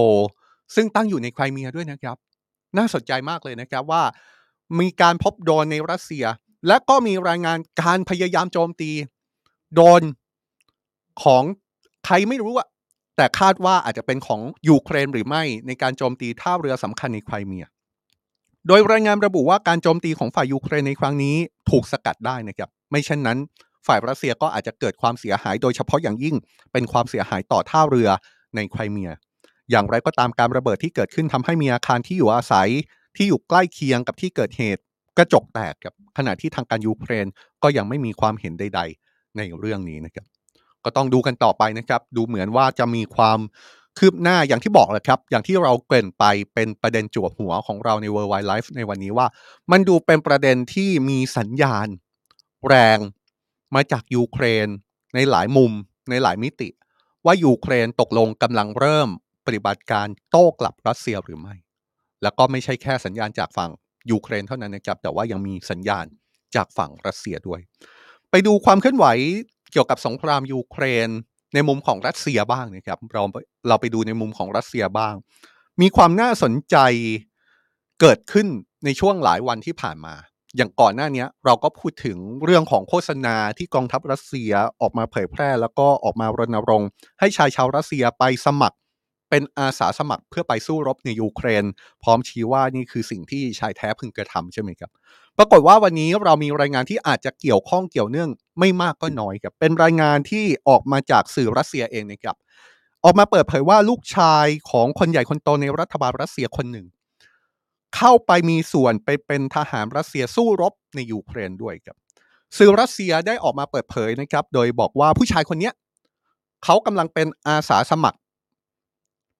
[0.76, 2.18] ซึ่งตั้งอยู่ในไครเมียด้วยนะครับ
[2.78, 4.04] น่าสนใจมากเลยนะครับว่า
[4.80, 6.26] มีการพบโดรนในรัสเซีย
[6.68, 8.92] และก็มีรายงานการพยายามโจมตี
[9.74, 10.04] โดรน
[11.24, 11.44] ของ
[12.06, 12.68] ใครไม่รู้อะ
[13.16, 17.66] แต่คาดว่าอาจจะเป็นของยูเครนหรือไม่ในการโจมตีท่าเรือสำคัญในไครเมีย
[18.68, 21.36] โดยรายงานระบุว่าการโจมตีของฝ่ายยูเครนในครั้งนี้
[21.70, 23.38] ถูกสกัดได้นะครับ ไม่เช่นนั้น
[23.88, 26.36] ฝ่ายรัสเซียก็อาจจะเกิดความเสียหายโดยเฉพาะอย่างยิ่ง
[26.72, 28.10] เป็นความเสียหายต่อท่าเรือ
[28.56, 29.12] ในไครเมีย
[29.72, 32.70] อย่างไรก็ตามการระเบิดที่เกิดขึ้นทำให้มีอาคารที่อยู่อาศัย
[33.16, 34.82] ที่อยู่ใกล้เคียงกับที่เกิดเหตุ
[35.18, 37.26] กระจกแตกกับขณะที่ทางการยูเครน
[37.64, 40.26] ก็ยังไม่มีความเห็นใด ๆ ในเรื่องนี้นะครับ
[40.84, 43.40] ก็ต้องดูกันต่อไปนะครับ ดูเหมือนว่าจะมีความ
[43.98, 49.28] คืบหน้าอย่างที่บอกแหละครับ อย่างที่เราเกริ่นไปเป็นประเด็นจั่วหัวของเราใน World Wide Life ในวันนี้ว่า
[49.72, 51.88] มันดูเป็นประเด็นที่มีสัญญาณ
[52.68, 53.00] แรง
[53.76, 54.68] มาจากยูเครน
[55.16, 55.72] ในหลายมุม
[56.10, 56.70] ในหลายมิติ
[57.26, 59.10] ว่ายูเครนตกลงกำลังเริ่ม
[59.46, 61.56] ปฏิบัติการโต้กลับรัสเซียหรือไม่
[62.24, 63.72] แล้วก็ไม่ใช่แค่สัญญาณจากฝั่ง
[64.12, 66.06] ยูเครนเท่านั้นนะครับ แต่ว่ายังมีสัญญาณ
[66.56, 67.62] จากฝั่งรัสเซียด้วย
[68.32, 69.06] ไปดูความเคลื่อนไหว
[69.72, 71.10] เกี่ยวกับสงครามยูเครน
[71.54, 73.24] ในมุมของรัสเซียบ้างนะครับ เรา
[73.68, 75.14] เราไปดูในมุมของรัสเซียบ้าง
[75.82, 76.78] มีความน่าสนใจ
[78.02, 78.48] เกิดขึ้น
[78.86, 80.16] ในช่วงหลายวันที่ผ่านมา
[80.58, 86.90] อย่างก่อนหน้านี้เราก็พูดถึงเรื่องของโฆษณาที่กองทัพรัสเซียออกมาเผยแพร่ แล้วก็ออกมารณรงค์
[87.20, 88.78] ให้ชายชาวรัสเซียไปสมัคร
[89.30, 91.66] เป็นอาสาสมัครเพื่อไปสู้รบในยูเครน
[92.04, 94.92] พร้อมชี้ว่านี่คือสิ่งที่ชายแท้พึงกระทำใช่ไหมครับ
[95.38, 102.36] ปรากฏว่าวันนี้เรามีรายงานที่อาจจะเกี่ยวข้องเกี่ยวเนื่องไม่มากก็น้อยครับเป็นรายงานที่ออกมาจากสื่อรัสเซียเองนะครับ
[103.04, 106.86] ออกมาเปิดเผยว่าลูกชายของคนใหญ่คนโตในรัฐบาลรัสเซียคนหนึ่ง
[107.96, 111.98] เข้าไปมีส่วนไปเป็นทหารรัสเซียสู้รบในยูเครนด้วยครับ
[112.58, 115.72] สื่อรัสเซียได้ออกมาเปิดเผยนะครับ โดยบอกว่าผู้ชายคนนี้
[116.64, 118.20] เขากำลังเป็นอาสาสมัคร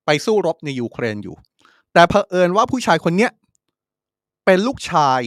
[0.06, 1.36] ไปสู้รบในยูเครนอยู่
[1.94, 3.30] แต่เผอิญว่าผู้ชายคนนี้
[4.46, 5.22] เป็นลูกชาย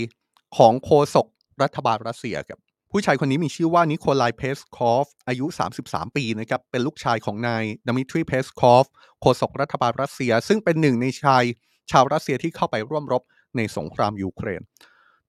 [0.56, 1.26] ของโฆษก
[1.62, 2.60] รัฐบาลรัสเซียครับ
[2.92, 5.46] ผู้ชายคนนี้มีชื่อว่านิโคลายเพสคอฟอายุ
[5.82, 8.84] 33 ปีนะครับเป็นลูกชายของนายดมิทรีเพสคอฟ
[9.20, 11.44] โฆษกรัฐบาลรัสเซีย ซึ่งเป็นหนึ่งในชาย
[11.90, 13.22] ชาวรัสเซียที่เข้าไปร่วมรบ
[13.56, 14.62] ในสงครามยูเครน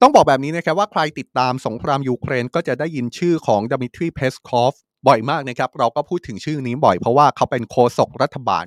[0.02, 4.74] ต้องบอกแบบนี้นะครับว่าใครติดตามสงครามยูเครนก็จะได้ยินชื่อของดมิทรีเพสคอฟ
[5.08, 8.65] บ่อยมากนะครับ เราก็พูดถึงชื่อนี้บ่อยเพราะว่าเขาเป็นโฆษกรัฐบาล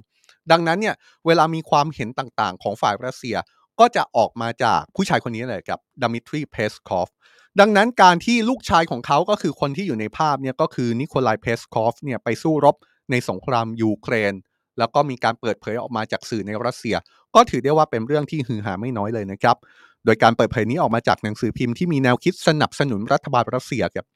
[0.51, 0.95] ดังนั้นเนี่ย
[1.27, 3.37] เวลามีความเห็นต่างๆ ของฝ่ายรัสเซีย
[3.81, 7.09] ก็จะออกมาจากผู้ชายคนนี้เลยครับดมิทรีเพสคอฟ
[7.61, 12.77] ดังนั้นการที่ลูกชายของเขาก็คือคนที่อยู่ในภาพเนี่ยก็คือนิโคลายเพสคอฟเนี่ยไปสู้รบ
[13.11, 14.35] ในสงครามยูเครน
[14.79, 16.97] แล้วก็มีการเปิดเผยออกมาจากสื่อในรัสเซีย
[17.35, 19.57] ก็ถือได้ว่าเป็นเรื่องที่ฮือฮาไม่น้อยเลยนะครับ
[20.05, 24.07] โดยการเปิดเผยนี้ออกมาจากหนังสือพิมพ์ที่มีแนวคิดสนับสนุนรัฐบาลรัสเซียครับ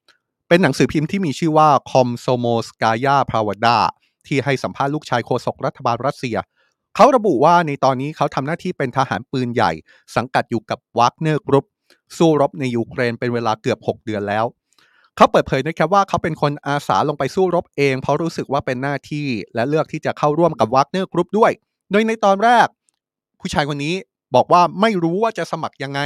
[0.48, 3.78] เป็นหนังสือพิมพ์ที่มีชื่อว่าคอมโซโมสกายาพราวดา
[4.26, 6.36] ที่ให้สัมภาษณ์ลูกชายโฆษกรัฐบาลรัสเซีย
[6.96, 9.72] เขาระบุว่าในตอนนี้เขาทำหน้าที่เป็นทหารปืนใหญ่
[10.16, 11.66] สังกัดอยู่กับวากเนอร์กรุ๊ป
[12.16, 14.44] สู้รบในยูเครนเป็นเวลาเกือบ 6 เดือนแล้ว
[15.16, 21.52] เขาเปิดเผยนะครับว่าเขาเป็นคนอาสาลงไปสู้รบเอง เพราะรู้สึกว่าเป็นหน้าที่และเลือกที่จะเข้าร่วมกับวากเนอร์กรุ๊ปด้วย
[21.90, 22.66] โดยในตอนแรก
[23.40, 23.94] ผู้ชายคนนี้
[24.34, 26.00] บอกว่าไม่รู้ว่าจะสมัครยังไง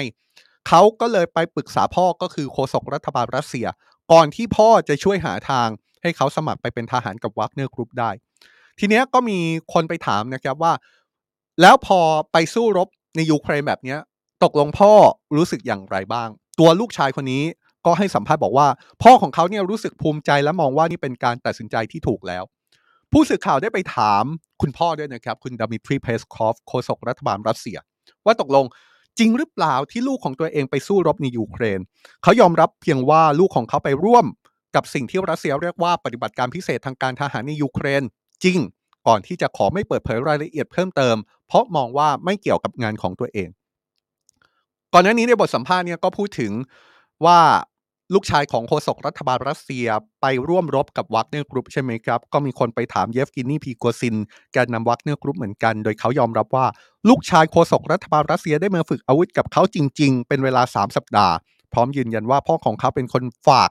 [0.69, 3.66] เขาก็เลยไปปรึกษาพ่อก็คือโฆษกรัฐบาลรัสเซีย
[4.12, 5.69] ก่อนที่พ่อจะช่วยหาทาง
[6.03, 8.11] ให้เขาสมัครไปเป็นทหารกับวากเนอร์กรุ๊ปได้
[8.79, 9.38] ทีเนี้ยก็มี
[9.73, 10.73] คนไปถามนะครับว่า
[11.61, 12.01] แล้วพอ
[12.33, 13.99] ไปสู้รบในยูเครนแบบเนี้ย
[14.45, 14.93] ตกลงพ่อ
[15.37, 16.29] รู้สึกอย่างไรบ้าง
[16.61, 17.45] ตัวลูกชายคนนี้
[17.87, 18.69] ก็ให้สัมภาษณ์บอกว่า
[19.03, 22.45] พ่อของเขาเนี่ยรู้สึกภูมิใจและมองว่านี่เป็นการตัดสินใจที่ถูกแล้ว
[23.12, 24.25] ผู้สื่อข่าวได้ไปถาม
[24.62, 27.79] คุณพ่อด้วยนะครับ คุณดมิทรีเพสคอฟโฆษกรัฐบาลรัสเซีย
[28.25, 28.64] ว่าตกลง
[29.18, 31.81] จริงหรือเปล่าที่ลูกของตัวเองไปสู้รบในยูเครน
[32.23, 34.27] เขายอมรับเพียงว่าลูกของเขาไปร่วม
[34.75, 38.03] กับสิ่งที่รัสเซียเรียกว่าปฏิบัติการพิเศษทางการทหารในยูเครน
[38.44, 38.59] จริง
[39.07, 43.49] ก่อนที่จะขอไม่เปิดเผยรายละเอียดเพิ่มเติม เพราะมองว่าไม่เกี่ยวกับงานของตัวเอง
[44.92, 46.53] ก่อนหน้านี้ในบทสัมภาษณ์เนี่ยก็พูดถึง
[47.25, 47.40] ว่า
[48.14, 49.87] ลูกชายของโฆษกรัฐบาลรัสเซีย
[50.20, 54.16] ไปร่วมรบกับวากเนอร์กรุ๊ปใช่ไหมครับ ก็มีคนไปถามเยฟกินีพริโกซิน
[54.53, 56.66] แกนนำวากเนอร์กรุ๊ปเหมือนกัน โดยเขายอมรับว่า
[57.09, 61.35] ลูกชายโฆษกรัฐบาลรัสเซียได้มาฝึกอาวุธกับเขาจริง ๆ เป็นเวลา 3 สัปดาห์
[61.73, 63.70] พร้อมยืนยันว่าพ่อของเขาเป็นคนฝาก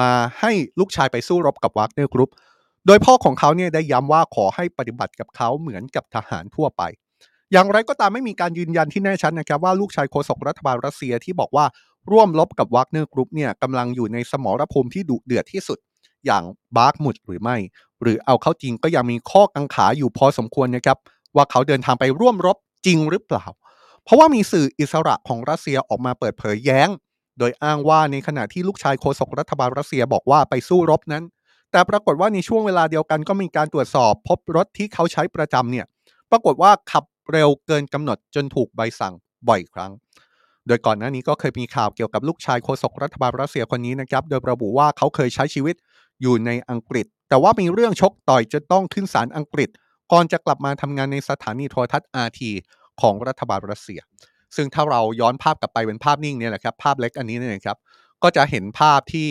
[0.00, 2.30] มาให้ลูกชายไปสู้รบกับวากเนอร์กรุ๊ป
[2.86, 6.82] โดยพ่อของเขาเนี่ยได้ย้ำว่าขอให้ปฏิบัติกับเขาเหมือนกับทหารทั่วไป
[7.52, 11.64] อย่างไรก็ตามไม่มีการยืนยันที่แน่ชัดนะครับว่าลูกชายโฆษกรัฐบาลรัสเซียที่บอกว่า
[12.10, 15.78] ร่วมรบกับวากเนอร์กรุ๊ปเนี่ยกำลังอยู่ในสมรภูมิที่ดุเดือดที่สุด
[16.26, 16.42] อย่าง
[16.76, 17.56] บาร์กมุดหรือไม่
[18.02, 20.98] หรือเอาเข้าจริงก็ยังมีข้อกังขาอยู่พอสมควรนะครับ
[21.36, 23.44] ว่าเขาเดินทางไปร่วมรบจริงหรือเปล่า
[24.04, 26.88] เพราะว่ามีสื่ออิสระของรัสเซียออกมาเปิดเผยแย้ง
[27.38, 31.24] โดยอ้างว่าในขณะที่ลูกชายโฆษกรัฐบาลรัสเซียบอกว่าไปสู้รบนั้น
[31.72, 35.86] แต่ปรากฏว่าในช่วงเวลาเดียวกันก็มีการตรวจสอบพบรถที่เขาใช้ประจำเนี่ย
[36.30, 39.14] ปรากฏว่าขับเร็วเกินกำหนดจนถูกใบสั่ง
[39.48, 39.92] บ่อยครั้ง
[40.66, 45.76] โดยก่อนหน้านี้ก็เคยมีข่าวเกี่ยวกับลูกชายโฆษกรัฐบาลรัสเซียคนนี้นะครับ โดยระบุว่าเขาเคยใช้ชีวิต
[46.22, 49.68] อยู่ในอังกฤษ แต่ว่ามีเรื่องชกต่อยจะต้องขึ้นศาลอังกฤษ
[50.12, 52.50] ก่อนจะกลับมาทำงานในสถานีโทรทัศน์อาที
[53.00, 54.00] ของรัฐบาลรัสเซีย
[54.56, 57.78] ซึ่งถ้าเราย้อนภาพกลับไปเป็นภาพนิ่งเนี่ยแหละครับ ภาพเล็กอันนี้เนี่ยครับ
[58.22, 59.30] ก็จะเห็นภาพที่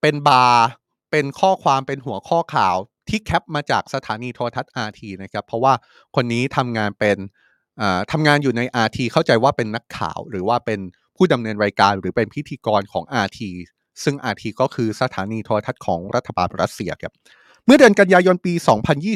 [0.00, 0.66] เป็นบาร์
[1.10, 2.76] เป็นข้อความเป็นหัวข้อข่าว
[3.08, 5.72] ที่แคปมาจากสถานีโทรทัศน์ RT นะครับ เพราะว่า
[6.16, 7.18] คนนี้ทำงานเป็น
[8.12, 10.80] ทำงานอยู่ใน RT เข้าใจว่าเป็นนักข่าว หรือว่าเป็น
[11.16, 13.40] ผู้ดำเนินรายการหรือเป็นพิธีกรของ RT
[14.04, 17.12] ซึ่ง RT ก็คือสถานีโทรทัศน์ของรัฐบาลรัสเซียครับ
[17.66, 18.54] เมื่อเดือนกันยายนปี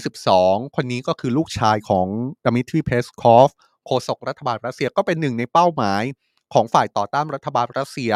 [0.07, 2.07] 2022 คนนี้ก็คือลูกชายของ
[2.45, 3.51] ดมิทรีเพสคอฟ
[3.87, 6.03] โฆษกรัฐบาลรัสเซียก็เป็นหนึ่งในเป้าหมาย
[6.55, 8.13] ของฝ่ายต่อต้านรัฐบาลรัสเซีย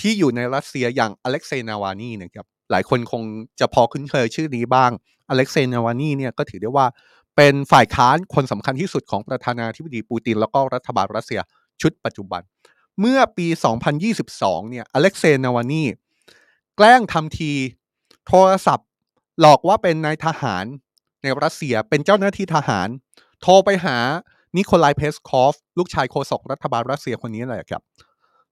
[0.00, 3.22] ที่อยู่ในรัสเซียอย่างอเล็กเซย์นาวาลนีนะครับหลายคนคง
[3.60, 4.90] จะพอคุ้นเคยชื่อนี้บ้าง
[5.28, 6.86] อเล็กเซย์นาวาลนีเนี่ยก็ถือได้ว่า
[7.42, 11.40] เป็นฝ่ายค้านคนสำคัญที่สุดของประธานาธิบดีปูติน แล้วก็รัฐบาลรัสเซีย
[11.80, 12.42] ชุดปัจจุบัน
[13.00, 13.46] เมื่อปี
[14.08, 15.84] 2022 เนี่ยอเล็กเซย์นาวาลนี
[16.76, 17.52] แกล้งทำที
[18.26, 18.88] โทรศัพท์
[19.40, 20.64] หลอกว่าเป็นนายทหาร
[21.22, 22.88] ในรัสเซียเป็นเจ้าหน้าที่ทหาร
[23.42, 23.96] โทรไปหา
[24.56, 27.82] นิโคลายเพสคอฟ ลูกชายโฆษกรัฐบาลรัสเซียคนนี้แหละครับ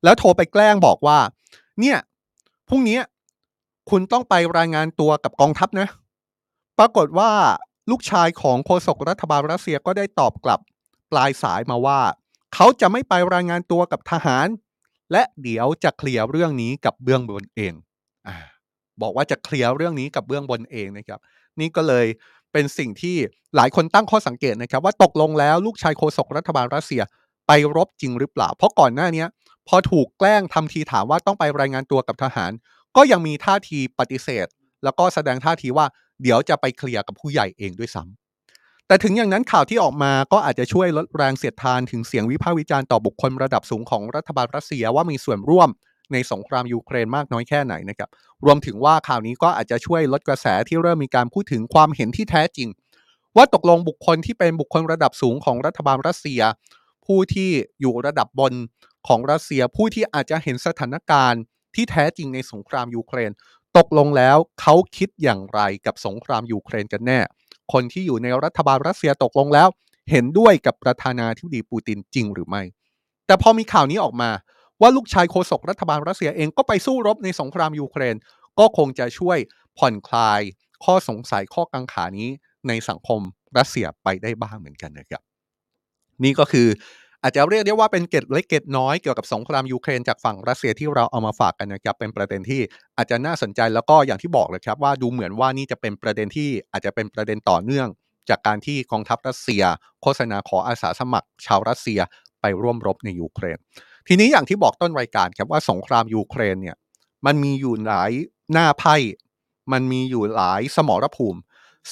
[0.04, 1.18] แล้วโทรไปแกล้งบอกว่า
[1.80, 1.98] เนี่ย
[2.68, 2.98] พรุ่งนี้
[3.90, 5.88] คุณต้องไปรายงานตัวกับกองทัพนะ
[6.78, 7.30] ปรากฏว่า
[7.90, 10.60] ลูกชายของโฆษกรัฐบาลรัสเซียก็ได้ตอบกลับ
[11.12, 12.00] ปลายสายมาว่า
[12.54, 14.46] เขาจะไม่ไปรายงานตัวกับทหาร
[15.12, 17.72] และเดี๋ยวจะเคลียร์เรื่องนี้กับเบื้องบนเอง
[18.28, 18.30] อ
[19.02, 21.20] บอกว่าจะเคลียร์เรื่องนี้กับเบื้องบนเองนะครับ
[21.60, 22.06] นี่ก็เลย
[22.52, 23.16] เป็นสิ่งที่
[23.56, 27.02] หลายคนตั้งข้อสังเกตนะครับ ว่าตกลงแล้วลูกชายโฆษกรัฐบาลรัสเซีย
[27.46, 29.24] ไปรบจริงหรือเปล่า เพราะก่อนหน้านี้
[29.68, 32.50] พอถูกแกล้งทำทีถามว่าต้องไปรายงานตัวกับทหาร
[32.96, 34.46] ก็ยังมีท่าทีปฏิเสธ
[34.84, 35.86] แล้วก็แสดงท่าทีว่า
[36.22, 45.68] เดี๋ยวจะไปเคลียร์กับผู้ใหญ่เองด้วยซ้ำแต่ถึงอย่างนั้นข่าวที่ออกมาก็อาจจะช่วยลดแรงเสียดทานถึงเสียงวิพากษ์วิจารณ์ต่อบุคคลระดับสูงของรัฐบาลรัสเซียว่ามีส่วนร่วม
[46.12, 48.10] ในสงครามยูเครนมากน้อยแค่ไหนนะครับ
[48.44, 52.68] รวมถึงว่าข่าวนี้ก็อาจจะช่วยลดกระแสที่เริ่มมีการพูดถึงความเห็นที่แท้จริง
[53.36, 56.40] ว่าตกลงบุคคลที่เป็นบุคคลระดับสูงของรัฐบาลรัสเซีย
[57.06, 57.50] ผู้ที่
[57.80, 58.54] อยู่ระดับบน
[59.08, 61.42] ของรัสเซีย ผู้ที่อาจจะเห็นสถานการณ์
[61.74, 63.30] ที่แท้จริงในสงครามยูเครน
[63.76, 67.20] ตกลงแล้วเขาคิดอย่างไรกับสงครามยูเครนกันแน่
[67.72, 69.68] คนที่อยู่ในรัฐบาลรัสเซียตกลงแล้ว
[70.10, 72.62] เห็นด้วยกับประธานาธิบดีปูตินจริงหรือไม่
[73.26, 74.30] แต่พอมีข่าวนี้ออกมา
[74.80, 78.14] ว่าลูกชายโฆษกรัฐบาลรัสเซียเองก็ไปสู้รบในสงครามยูเครน
[78.58, 79.38] ก็คงจะช่วย
[79.78, 80.40] ผ่อนคลาย
[80.84, 82.28] ข้อสงสัยข้อกังขานี้
[82.68, 83.20] ในสังคม
[83.58, 85.22] รัสเซียไปได้บ้างเหมือนกันนะครับ
[86.24, 86.68] นี่ก็คือ
[87.22, 92.60] อาจจะเรียกได้ว่าเป็นเกตเล็กเกตน้อยเกี่ยวกับสงครามยูเครนจากฝั่งรัสเซียที่เราเอามาฝากกันนะครับเป็นประเด็นที่
[92.96, 97.88] อาจจะน่าสนใจแล้วก็อย่างที่บอกเลยครับว่าดูเหมือนว่านี่จะเป็นประเด็นที่อาจจะเป็นประเด็นต่อเนื่อง
[98.28, 99.62] จากการที่กองทัพรัสเซีย
[100.02, 102.00] โฆษณาขออาสาสมัคร ชาวรัสเซีย
[102.40, 103.58] ไปร่วมรบในยูเครน
[104.08, 106.76] ทีนี้อย่างที่บอกต้นรายการครับว่าสงครามยูเครนเนี่ย
[107.26, 108.12] มันมีอยู่หลาย
[108.52, 108.96] หน้าไพ่
[109.72, 111.40] มันมีอยู่หลายสมรภูมิ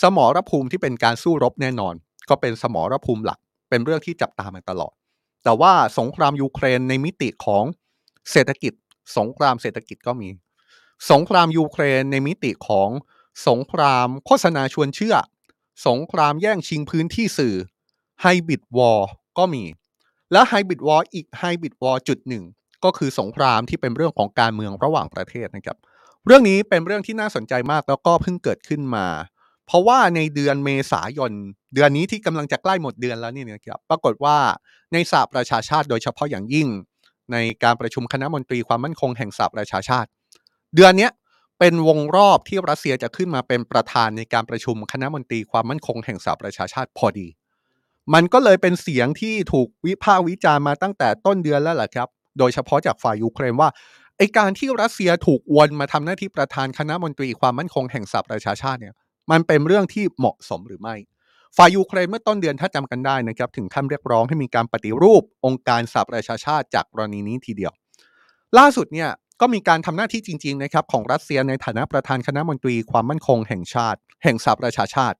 [0.03, 1.95] สมรภูมิที่เป็นการสู้รบแน่นอน
[2.29, 3.39] ก็เป็นสมรภูมิหลัก
[3.71, 4.95] เป็นเรื่องที่จับตามาตลอด
[5.47, 7.65] แต่ว่าสงครามยูเครนในมิติของ
[8.33, 8.73] เศรษฐกิจ
[9.19, 10.29] สงครามเศรษฐกิจก็มี
[11.11, 12.91] สงครามยูเครนในมิติของ
[13.49, 15.17] สงครามโฆษณาชวนเชื่อ
[15.87, 17.55] สงครามแย่งชิงพื้นที่สื่อ
[18.23, 19.65] hybrid war ก็มี
[20.33, 22.45] และ hybrid war อีก hybrid war จุดหนึ่ง
[22.85, 25.77] ก็คือสงครามที่เป็นเรื่องของการเมืองระหว่างประเทศนะครับ
[26.27, 29.07] เรื่องนี้เป็นเรื่องที่น่าสนใจมากแล้วก็เพิ่งเกิดขึ้นมา
[29.67, 31.33] เพราะว่าในเดือนเมษายน
[31.75, 34.37] เดือนนี้ที่กำลังจะใกล้หมดเดือนแล้วนี่นะครับปรากฏว่า
[34.93, 36.69] ในสหประชาชาติโดยเฉพาะอย่างยิ่ง
[37.33, 40.09] ในการประชุมคณะมนตรีความมั่นคงแห่งสหประชาชาติ
[40.75, 41.09] เดือนนี้
[41.59, 47.29] เป็นวงรอบที่รัสเซียจะขึ้นมาเป็นประธานในการประชุมคณะมนตรีความมั่นคงแห่งสหประชาชาติพอดี
[48.15, 53.69] มันก็เลยเป็นเสียงที่ถูกวิพากษ์วิจารณ์มาตั้งแต่ต้นเดือนแล้วแหละครับ โดยเฉพาะจากฝ่ายยูเครนว่า
[54.17, 58.95] ไอการที่รัสเซียถูกวนมาทำหน้าที่ประธานคณะมนตรีความมั่นคงแห่งสหประชาชาติเนี่ย
[59.31, 60.95] มันเป็นเรื่องที่เหมาะสมหรือไม่
[61.57, 67.73] ฝ่ายยูเครนเมื่อต้นเดือนถ้าจำกันได้นะครับถึงขั้นเรียกร้องให้มีการปฏิรูปองค์การสหประชาชาติจากกรณีนี้ทีเดียว
[68.59, 69.11] ล่าสุดเนี่ย
[69.41, 75.17] ก็มีการทำหน้าที่จริงๆนะครับของรัสเซียในฐานะประธานคณะมนตรีความมั่นคงแห่งชาติ แห่งสหประชาชาติ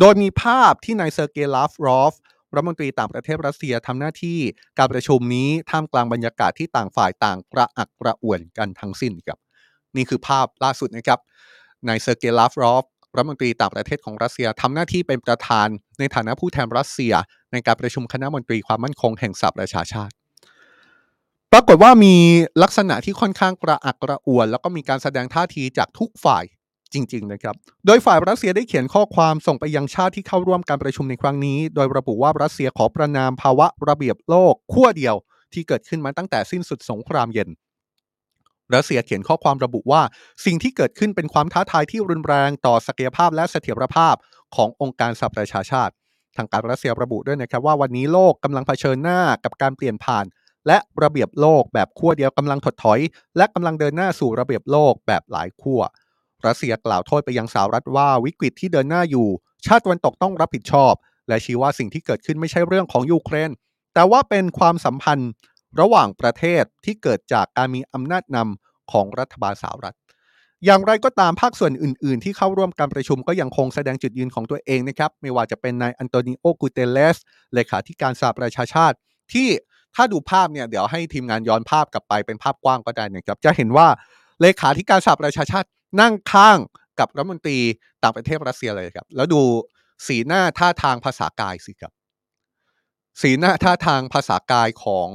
[0.00, 2.14] โดยมีภาพที่นายเซอร์เกย์ลาฟรอฟ
[2.54, 4.38] รัฐมนตรีต่างประเทศรัสเซียทำหน้าที่
[4.78, 9.38] การประชุมนี้ท่ามกลางบรรยากาศที่ต่างฝ่ายต่างกระอักกระอ่วนกันทั้งสิ้นครับ
[9.96, 11.20] นี่คือภาพล่าสุดนะครับ
[11.88, 12.84] นายเซอร์เกย์ลาฟรอฟ
[13.16, 17.14] รัฐมนตรีต่างประเทศของรัสเซียทำหน้าที่เป็นประธานในฐานะผู้แทนรัสเซีย
[17.52, 20.14] ในการประชุมคณะมนตรีความมั่นคงแห่งสหประชาชาติ
[21.52, 22.14] ปรากฏว่ามี
[22.62, 26.44] ลักษณะที่ค่อนข้างกระอักกระอ่วน แล้วก็มีการแสดงท่าทีจากทุกฝ่าย
[26.94, 27.54] จริงๆนะครับ
[27.86, 35.16] โดยฝ่ายรัสเซียได้เขียนข้อความส่งไปยังชาติที่เข้าร่วมการประชุมในครั้งนี้ โดยระบุว่ารัสเซียขอประนามภาวะระเบียบโลกขั้วเดียว
[35.52, 37.48] ที่เกิดขึ้นมาตั้งแต่สิ้นสุดสงครามเย็น
[38.74, 40.02] รัสเซียเขียนข้อความระบุว่า
[40.44, 44.14] สิ่งที่เกิดขึ้นเป็นความท้าทายที่รุนแรงต่อศักยภาพและเสถียรภาพ
[44.56, 45.92] ขององค์การสหประชาชาติ
[46.36, 50.24] ทางการรัสเซียระบุด้วยนะครับว่าวันนี้โลกกำลังเผชิญหน้ากับการเปลี่ยนผ่าน
[50.66, 53.00] และระเบียบโลกแบบขั้วเดียวกำลังถดถอย
[53.36, 55.80] และกำลังเดินหน้าสู่ระเบียบโลกแบบหลายขั้ว
[56.46, 59.28] รัสเซียกล่าวโทษไปยังสหรัฐว่าวิกฤตที่เดินหน้าอยู่
[59.66, 60.92] ชาติตะวันตกต้องรับผิดชอบ
[61.28, 63.50] และชี้ว่าสิ่งที่เกิดขึ้นไม่ใช่เรื่องของยูเครน
[63.94, 65.30] แต่ว่าเป็นความสัมพันธ์
[65.80, 69.96] ระหว่างประเทศที่เกิดจากการมีอำนาจนำของรัฐบาลสหรัฐ
[70.64, 77.16] อย่างไรก็ตามภาคส่วนอื่น ๆ ที่เข้าร่วมการประชุมก็ยังคงแสดงจุดยืนของตัวเองนะครับ ไม่ว่าจะเป็นนายอันโตนิโอกูเตเลส
[77.54, 78.96] เลขาธิการสหประชาชาติ
[79.32, 79.48] ที่
[79.94, 83.88] ถ้าดูภาพเนี่ยเดี๋ยวให้ทีมงานย้อนภาพกลับไปเป็นภาพกว้างก็ได้นะครับจะเห็นว่า
[84.40, 85.68] เลขาธิการสหประชาชาติ
[86.00, 86.58] นั่งข้าง
[86.98, 87.58] กับรัฐมนตรี
[88.02, 89.42] ต่างประเทศรัสเซียเลยครับ แล้วดู
[90.06, 91.92] สีหน้าท่าทางภาษากายสิครับ
[93.22, 95.08] สีหน้าท่าทางภาษากายของ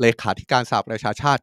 [0.00, 1.42] เลขาธิการสหประชาชาติ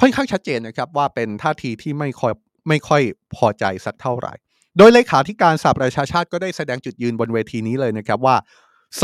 [0.00, 2.32] ค่อนข้างชัดเจนนะครับว่าเป็นท่าทีที่ไม่ค่อย
[2.68, 3.02] ไม่ค่อย
[3.36, 4.32] พอใจสักเท่าไหร่
[4.78, 8.36] โดยเลขาธิการสหประชาชาติก็ได้แสดงจุดยืนบนเวทีนี้เลยนะครับว่า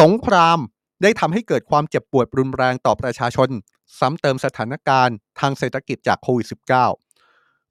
[0.00, 0.58] สงคราม
[1.02, 3.48] ได้ทำให้เกิดความเจ็บปวดรุนแรงต่อประชาชน
[3.98, 6.68] ซ้ำเติมสถานการณ์ทางเศรษฐกิจจากโควิด -19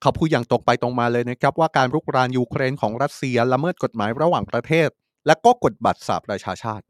[0.00, 4.88] เขาพูดอย่างตรงไปตรงมาเลยนะครับว่าการรุกรานยูเครนของรัสเซียละเมิดกฎหมายระหว่างประเทศ
[5.26, 6.84] และก็กฎบัตรสหประชาชาติ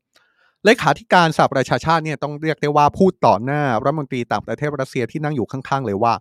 [0.67, 6.15] เลขาธิการสหประชาชาติเนี่ยต้องเรียกได้ว่าพูดต่อหน้ารัฐมนตรีต่างประเทศรัสเซียที่นั่งอยู่ข้างๆ เลยว่า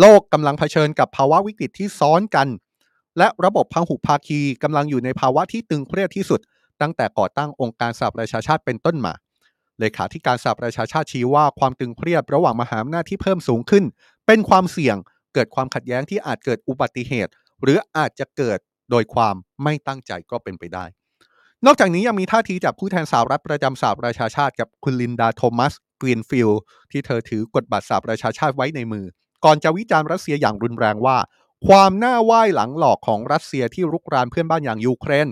[0.00, 2.48] โลกกำลังเผชิญกับภาวะวิกฤตที่ซ้อนกัน
[3.18, 6.40] และระบบพังหุภาคีกำลังอยู่ในภาวะที่ตึงเครียดที่สุด
[6.80, 9.12] ตั้งแต่ก่อตั้งองค์การสหประชาชาติเป็นต้นมา
[9.80, 13.84] เลขาธิการสหประชาชาติชี้ว่าความตึงเครียดระหว่างมหาอำนาจที่เพิ่มสูงขึ้น
[14.26, 14.96] เป็นความเสี่ยง
[15.34, 17.30] เกิดความขัดแย้งที่อาจเกิดอุบัติเหตุ
[17.62, 18.58] หรืออาจจะเกิด
[18.90, 20.84] โดยความไม่ตั้งใจก็เป็นไปได้
[21.66, 26.50] นอกจากนี้ยังมีท่าทีจากผู้แทนสหรัฐประจำสหประชาชาติกับคุณลินดาโทมัสกรีนฟิลด์
[26.90, 29.04] ที่เธอถือกฎบัตรสหประชาชาติไว้ในมือ
[29.44, 31.18] ก่อนจะวิจารณ์รัสเซียอย่างรุนแรงว่า
[31.66, 35.28] ความหน้าไหว้หลังหลอกของรัสเซียที่รุกรานเพื่อนบ้านอย่างยูเครน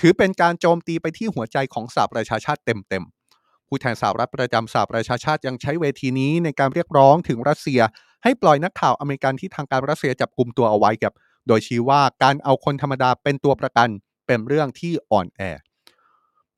[0.00, 7.80] ถือเป็นการโจมตีไปที่หัวใจของสหประชาชาติเต็มๆผู้แทนสหรัฐประจำสหประชาชาติยังใช้เวทีนี้ในการเรียกร้องถึงรัสเซีย
[8.22, 11.12] ให้ปล่อยนักข่าวอเมริกันที่ทางการรัสเซียจับกุมตัวเอาไว้ครับ
[11.48, 13.88] โดยชี้ว่าการเอาคนธรรมดาเป็นตัวประกัน
[14.28, 15.42] เป็นเรื่องที่อ่อนแอ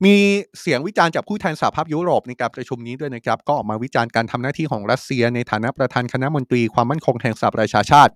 [0.05, 0.17] มี
[0.59, 8.11] เสียงวิจารณ์จากผู้แทนสหภาพยุโรปในการประชุมนี้ด้วยนะครับ ก็ออกมาวิจารณ์การทำหน้าที่ของรัสเซีย ในฐานะประธานคณะมนตรีความมั่นคงแห่งสหประชาชาติ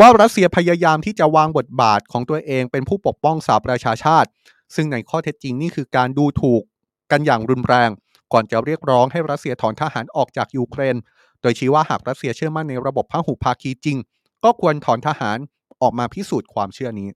[0.00, 4.28] ว่ารัสเซียพยายามที่จะวางบทบาทของตัวเองเป็นผู้ปกป้องสหประชาชาติ
[4.74, 6.62] ซึ่งในข้อเท็จจริงนี่คือการดูถูก
[7.10, 7.90] กันอย่างรุนแรง
[8.32, 10.96] ก่อนจะเรียกร้องให้รัสเซียถอนทหารออกจากยูเครน
[11.40, 13.98] โดยชี้ว่าหากรัสเซียเชื่อมั่นในระบบพหุภาคีจริง
[14.44, 15.38] ก็ควรถอนทหาร
[15.82, 17.08] ออกมาพิสูจน์ความเชื่อนี้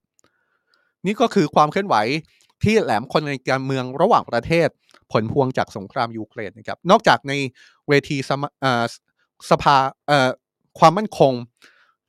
[1.06, 1.96] นี่ก็คือความเคลื่อนไหว
[2.62, 4.68] ที่แหลมคนในการเมืองระหว่างประเทศ
[5.12, 7.32] ผลพวงจากสงครามยูเครนนะครับ นอกจากใน
[7.88, 8.30] เวทีส
[9.50, 9.76] สภา
[10.78, 11.32] ความมั่นคง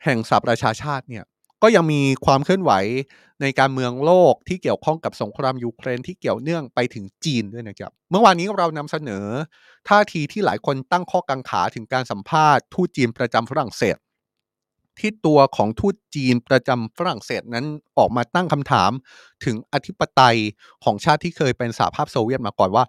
[0.04, 1.24] แห่งสหประชาชาติเนี่ย
[1.64, 2.72] ก็ยังมีความเคลื่อนไหว
[3.42, 9.26] ในการเมืองโลกที่เกี่ยวข้องกับสงครามยูเครนที่เกี่ยวเนื่องไปถึงจีนด้วยนะครับ เมื่อวานนี้เรานำเสนอ
[9.90, 13.98] ท่าทีที่หลายคนตั้งข้อกังขาถึงการสัมภาษณ์ทูตจีนประจำฝรั่งเศส
[15.00, 17.66] ที่ตัวของทูตจีนประจำฝรั่งเศสนั้น
[17.98, 18.92] ออกมาตั้งคำถาม
[19.46, 20.38] ถึงอธิปไตย
[20.84, 22.84] ของชาติที่เคยเป็นสหภาพโซเวียตมาก่อนว่า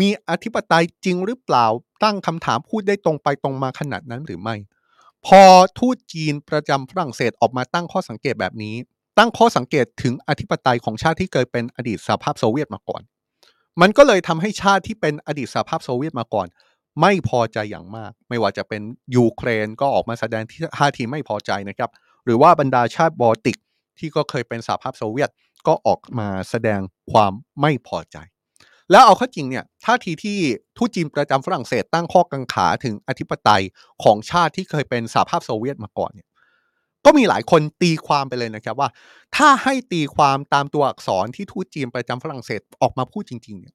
[0.00, 1.66] มีอธิปไตยจริงหรือเปล่า
[2.04, 4.56] ตั้งคำถามพูดได้ตรงไปตรงมาขนาดนั้นหรือไม่
[5.26, 5.42] พอ
[5.78, 8.74] ทูตจีนประจำฝรั่งเศสออกมาตั้งข้อสังเกตแบบนี้
[9.18, 13.02] ตั้งข้อสังเกตถึงอธิปไตยของชาติที่เคยเป็นอดีตสหภาพโซเวียตมาก่อน
[13.80, 16.46] มันก็เลยทำให้ชาติที่เป็นอดีตสหภาพโซเวียตมาก่อน
[17.00, 18.82] ไม่พอใจอย่างมาก ไม่ว่าจะเป็น
[19.16, 20.42] ยูเครนก็ออกมาแสดง
[20.78, 21.90] ท่าทีไม่พอใจนะครับ
[22.24, 23.58] หรือว่าบรรดาชาติบอลติก
[23.98, 25.30] ที่ก็เคยเป็นสหภาพโซเวียต
[25.66, 26.80] ก็ออกมาแสดง
[27.12, 28.16] ความไม่พอใจ
[28.90, 30.38] แล้วเอาเข้าจริงเนี่ยท่าทีที่
[30.76, 33.62] ทูตจีนประจำฝรั่งเศสตั้งข้อกังขาถึงอธิปไตย
[34.04, 36.28] ของชาติที่เคยเป็นสหภาพโซเวียตมาก่อนเนี่ย
[37.04, 38.88] ก็มีหลายคนตีความไปเลยนะครับว่า
[39.36, 43.74] ถ้าให้ตีความตามตัวอักษรที่ทูตจีนประจำฝรั่งเศสออกมาพูดจริงๆเนี่ย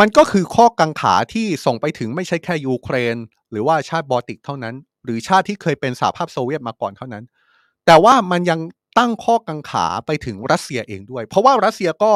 [0.00, 3.16] มันก็คือข้อกังขาที่ส่งไปถึงไม่ใช่แค่ยูเครน
[3.50, 7.24] หรือว่าชาติบอลติกเท่านั้น หรือชาติที่เคยเป็นสหภาพโซเวียตมาก่อนเท่านั้น
[7.86, 8.60] แต่ว่ามันยัง
[8.98, 12.12] ตั้งข้อกังขาไปถึงรัสเซียเองด้วย เพราะว่ารัสเซียก็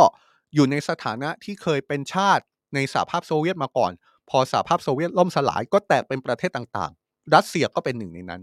[0.55, 2.43] อยู่ในสถานะที่เคยเป็นชาติ
[2.75, 3.93] ในสหภาพโซเวียตมาก่อน
[4.31, 8.43] พอสหภาพโซเวียตล่มสลายก็แตกเป็นประเทศต่างๆ รัสเซียก็เป็นหนึ่งในนั้น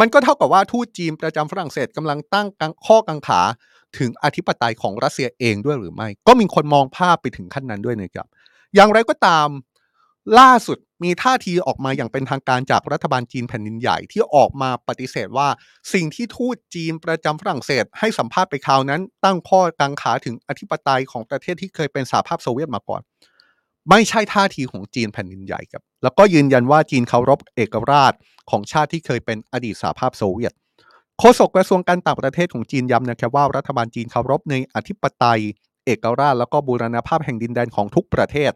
[0.00, 2.46] มันก็เท่ากับว่าทูตจีนประจำฝรั่งเศสกำลังตั้ง
[2.86, 3.40] ข้อกังขา
[3.98, 8.26] ถึงอธิปไตยของรัสเซียเองด้วยหรือไม่ ก็มีคนมองภาพไปถึงขั้นนั้นด้วยนะครับ
[8.74, 9.48] อย่างไรก็ตาม
[10.38, 15.48] ล่าสุดมีท่าทีออกมาอย่างเป็นทางการจากรัฐบาลจีนแผ่นดินใหญ่ที่ออกมาปฏิเสธว่า
[15.92, 23.02] สิ่งที่ทูตจีนประจำฝรั่งเศส ให้สัมภาษณ์ไปคราวนั้น ตั้งข้อกังขาถึงอธิปไตยของประเทศที่เคยเป็นสหภาพโซเวียตมาก่อน
[23.90, 28.12] ไม่ใช่ท่าทีของจีนแผ่นดินใหญ่ครับ แล้วก็ยืนยันว่าจีนเคารพเอกราช
[28.50, 30.52] ของชาติที่เคยเป็นอดีตสหภาพโซเวียต
[31.18, 35.40] โฆษกกระทรวงการต่างประเทศของจีนย้ำนะครับว่ารัฐบาลจีนเคารพในอธิปไตย
[35.88, 38.52] เอกราชแล้วก็บูรณภาพแห่งดินแดนของทุกประเทศ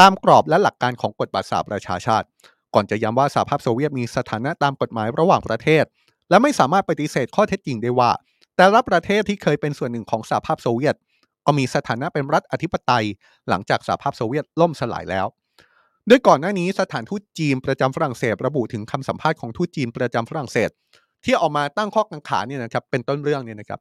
[0.00, 2.26] ตามกรอบและหลักการของกฎบัตรสหประชาชาติ
[2.74, 5.84] ก่อนจะย้ำว่าสหภาพโซเวียตมีสถานะตามกฎหมายระหว่างประเทศ
[6.30, 8.10] และไม่สามารถปฏิเสธข้อเท็จจริงได้ว่า
[8.56, 10.96] แต่ละประเทศที่เคยเป็นส่วนหนึ่งของสหภาพโซเวียต
[11.46, 13.04] ก็มีสถานะเป็นรัฐอธิปไตย
[13.48, 15.26] หลังจากสหภาพโซเวียตล่มสลายแล้ว
[16.08, 20.70] โดยก่อนหน้านี้สถานทูตจีนประจำฝรั่งเศสระบุถึงคำสัมภาษณ์ของทูตจีนประจำฝรั่งเศส
[21.24, 23.80] ที่ออกมาตั้งข้อกังขาเนี่ยนะครับเป็นต้นเรื่องเนี่ยนะครับ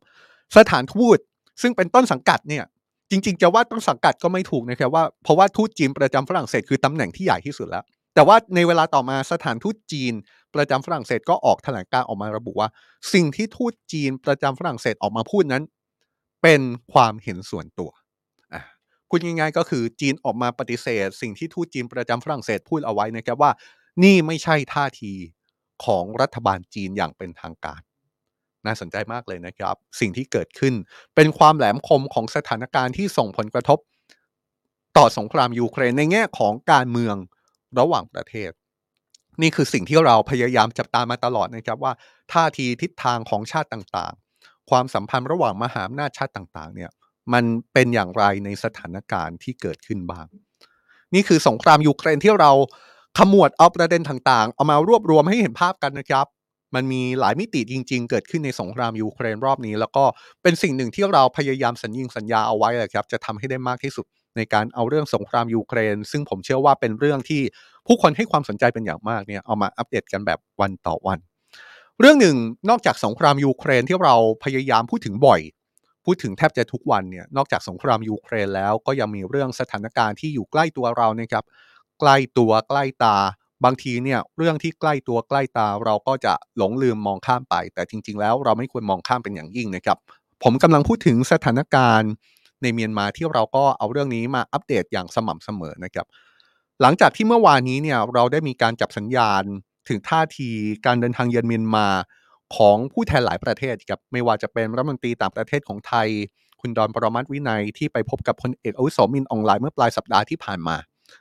[0.57, 1.17] สถานทูต
[1.61, 2.63] ซึ่งเป็นต้นสังกัดเนี่ย
[3.09, 7.83] จริง ๆ จะว่าต้นสังกัดก็ไม่ถูกนะครับว่าเพราะว่าทูตจีนประจำฝรั่งเศสคือตำแหน่งที่ใหญ่ที่สุดแล้ว
[8.15, 10.13] แต่ว่าในเวลาต่อมาสถานทูตจีน
[10.55, 12.69] ประจำฝรั่งเศสก็ออกแถลงการออกมาระบุว่า
[13.13, 15.63] สิ่งที่ทูตจีนประจำฝรั่งเศสออกมาพูดนั้น
[16.43, 16.61] เป็น
[16.93, 17.91] ความเห็นส่วนตัว
[19.09, 23.51] พูดง่ายๆก็คือจีนออกมาปฏิเสธ สิ่งที่ทูตจีนประจำฝรั่งเศสพูดเอาไว้นะครับว่า
[24.03, 25.13] นี่ไม่ใช่ท่าที
[25.85, 27.81] ของรัฐบาลจีนอย่างเป็นทางการ
[28.67, 30.73] น่าสนใจมากเลยนะครับ สิ่งที่เกิดขึ้น
[31.15, 33.79] เป็นความแหลมคมของสถานการณ์ที่ส่งผลกระทบ
[34.97, 37.15] ต่อสงครามยูเครนในแง่ของการเมือง
[37.79, 38.51] ระหว่างประเทศ
[39.41, 41.93] นี่คือสิ่งที่เราพยายามจับตามาตลอดนะครับว่า
[42.33, 46.91] ท่าทีทิศทางของชาติต่างๆ ความสัมพันธ์ระหว่างมหาอำนาจชาติต่างๆ เนี่ย
[47.33, 47.43] มัน
[47.73, 50.27] เป็นอย่างไรในสถานการณ์ที่เกิดขึ้นบ้าง
[51.13, 52.51] นี่คือสงครามยูเครนที่เรา
[53.17, 56.27] ขมวดเอาประเด็นต่างๆ เอามารวบรวมให้เห็นภาพกันนะครับ
[56.75, 60.05] มันมีหลายมิติจริง ๆ เกิดขึ้นในสงครามยูเครนรอบนี้ แล้วก็
[60.43, 64.05] เป็นสิ่งหนึ่งที่เราพยายามสัญญิงสัญญาเอาไว้แหละครับ จะทำให้ได้มากที่สุด
[64.37, 67.41] ในการเอาเรื่องสงครามยูเครน ซึ่งผมเชื่อว่าเป็นเรื่องที่
[67.87, 71.19] ผู้คนให้ความสนใจเป็นอย่างมากเนี่ยเอามาอัปเดตกันแบบวันต่อวัน
[71.99, 72.37] เรื่องหนึ่ง
[72.69, 75.41] นอกจากสงครามยูเครนที่เราพยายามพูดถึงบ่อย
[76.05, 81.43] พูดถึงแทบจะทุกวันเนี่ยนอกจากสงครามยูเครนแล้วก็ยังมีเรื่องสถานการณ์ที่อยู่ใกล้ตัวเรานะครับ
[81.99, 83.17] ใกล้ตัวใกล้ตา
[83.65, 89.97] บางทีเนี่ยเรื่องที่ใกล้ตัวใกล้ตาเราก็จะหลงลืมมองข้ามไป แต่จริง ๆ แล้วเราไม่ควรมองข้ามเป็นอย่างยิ่งนะครับ
[90.43, 92.11] ผมกำลังพูดถึงสถานการณ์
[92.61, 96.05] ในเมียนมาที่เราก็เอาเรื่องนี้มาอัปเดตอย่างสม่ำเสมอนะครับ
[96.81, 99.43] หลังจากที่เมื่อวานนี้เนี่ยเราได้มีการจับสัญญาณ
[99.89, 100.49] ถึงท่าที
[100.85, 101.87] การเดินทางเยือนเมียนมา
[102.55, 106.07] ของผู้แทนหลายประเทศครับไม่ว่าจะเป็นรัฐมนตรีต่างประเทศของไทย
[106.61, 110.75] คุณดอนปรมัตวินัยที่ไปพบกับพลเอกอุสมินออนไลน์เมื่อปลายสัปดาห์ที่ผ่านมา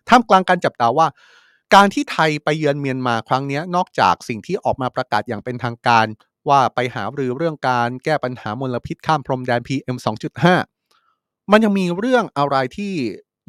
[0.08, 1.06] ท่ามกลางการจับตาว่า
[1.74, 6.06] การที่ไทยไปเยือนเมียนมาครั้งนี้นอกจากสิ่งที่ออกมาประกาศอย่างเป็นทางการ
[6.48, 9.96] ว่าไปหารือเรื่องการแก้ปัญหามลพิษข้ามพรมแดน PM
[10.74, 12.92] 2.5 มันยังมีเรื่องอะไรที่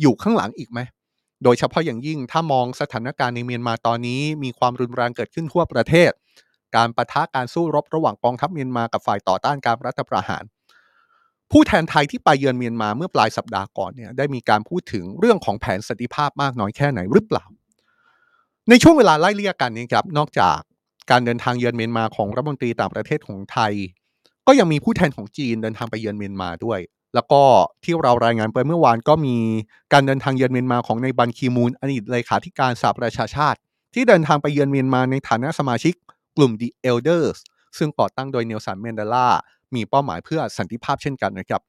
[0.02, 0.80] อยู่ข้างหลังอีกไหม
[1.44, 6.12] โดยเฉพาะอย่างยิ่งถ้ามองสถานการณ์ในเมียนมาตอนนี้ มีความรุนแรงเกิดขึ้นทั่วประเทศ
[6.76, 10.44] การประทะการสู้รบระหว่างกองทัพเมียนมากับฝ่ายต่อต้านการรัฐประหาร
[11.52, 17.46] ผู้แทนไทยที่ไปเยือนเมียนมาเมื่อปลายสัปดาห์ก่อนเนี่ยได้มีการพูดถึงเรื่องของแผนสันติภาพมากน้อยแค่ไหนหรือเปล่า
[18.70, 20.58] ในช่วงเวลาไล่เลี่ยกันนี้ครับนอกจาก
[21.12, 23.74] การเดินทางเยือนเมียนมาของรัฐมนตรีต่างประเทศของไทย
[24.48, 26.80] ก็ยังมีผู้แทนของจีนเดินทางไปเยือนเมียนมาด้วย
[27.16, 27.42] แล้วก็
[27.84, 29.36] ที่เรารายงานไปเมื่อวานก็มี
[29.94, 33.60] การเดินทางเยือนเมียนมาของนายบันคีมูนอดีตเลขาธิการสหประชาชาติ
[33.94, 35.94] ที่เดินทางไปเยือนเมียนมาในฐานะสมาชิก
[36.38, 37.38] กลุ่ม The Elders
[37.78, 39.28] ซึ่งก่อตั้งโดยเนลสันแมนเดลา
[39.76, 41.62] มีเป้าหมายเพื่อสันติภาพเช่นกันนะครับ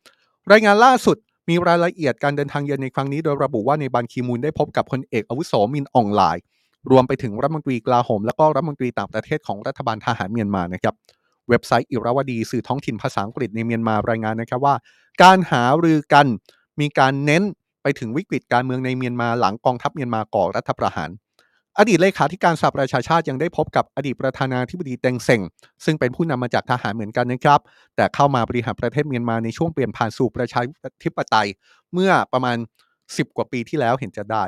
[0.53, 1.17] รายงานล่าสุด
[1.49, 6.45] มีรายละเอียดการเดินทางเยือนในครั้งนี้ โดยระบุว่านายบันคีมูนได้พบกับพลเอกอาวุโสมินอ่องหล่าย
[6.91, 10.95] รวมไปถึงรัฐมนตรีกลาโหม และก็รัฐมนตรีต่างประเทศของรัฐบาลทหารเมียนมานะครับ
[11.49, 14.75] เว็บไซต์อิราวดีสื่อท้องถิ่นภาษาอังกฤษในเมียนมารายงานนะครับว่า
[15.23, 16.27] การหารือกัน
[16.81, 17.43] มีการเน้น
[17.83, 21.11] ไปถึงวิกฤตการเมืองในเมียนมาหลังกองทัพเมียนมาก่อรัฐประหาร
[21.79, 25.41] อดีตเลขาธิการสหประชาชาติยังได้พบกับอดีตประธานาธิบดีเต็งเส่ง
[25.85, 27.61] ซึ่งเป็นผู้นำมาจากทหารเหมือนกันนะครับ
[27.97, 30.61] แต่เข้ามาบริหารประเทศเมียนมาในช่วงเปลี่ยนผ่านสู่ประชา
[31.05, 31.49] ธิปไตย
[31.93, 32.57] เมื่อประมาณ
[32.97, 34.45] 10 กว่าปีที่แล้วเห็นจะได้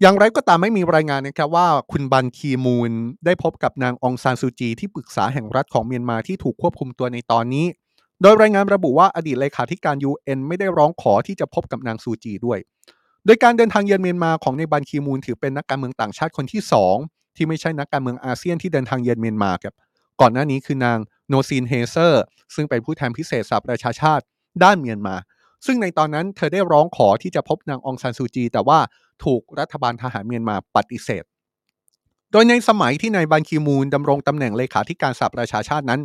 [0.00, 2.92] อย่างไรก็ตามไม่มีรายงานนะครับว่าคุณบันคีมูน
[3.24, 7.66] ได้พบกับนางอองซานซูจีที่ปรึกษาแห่งรัฐของเมียนมาที่ถูกควบคุมตัวในตอนนี้
[8.22, 12.58] โดยรายงานระบุว่าอดีตเลขาธิการ UN ไม่ได้ร้องขอที่จะพบกับนางซูจีด้วย
[13.26, 16.62] โดยการเดินทางเยือนเมียนมาของนายบันคีมูนถือเป็นนักการเมืองต่างชาติคนที่
[16.98, 19.74] 2 ที่ไม่ใช่นักการเมืองอาเซียนที่เดินทางเยือนเมียนมาครับ
[20.20, 22.22] ก่อนหน้านี้คือนางโนลีนเฮย์เซอร์
[22.54, 24.24] ซึ่งเป็นผู้แทนพิเศษสหประชาชาติ
[24.62, 25.14] ด้านเมียนมา
[25.66, 28.78] ซึ่งในตอนนั้นเธอได้ร้องขอที่จะพบนางองซานซูจี แต่ว่า
[29.24, 31.24] ถูกรัฐบาลทหารเมียนมาปฏิเสธ
[32.32, 36.00] โดยในสมัยที่นายบันคีมูลดำรงตำแหน่งเลขาธิการสหประชาชาตินั้น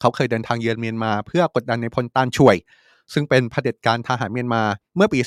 [0.00, 2.56] เขาเคยเดินทางเยือนเมียนมา เพื่อกดดันในพลตานช่วย
[3.12, 4.62] ซึ่งเป็นเผด็จการทหารเมียนมา
[4.96, 5.20] เมื่อปี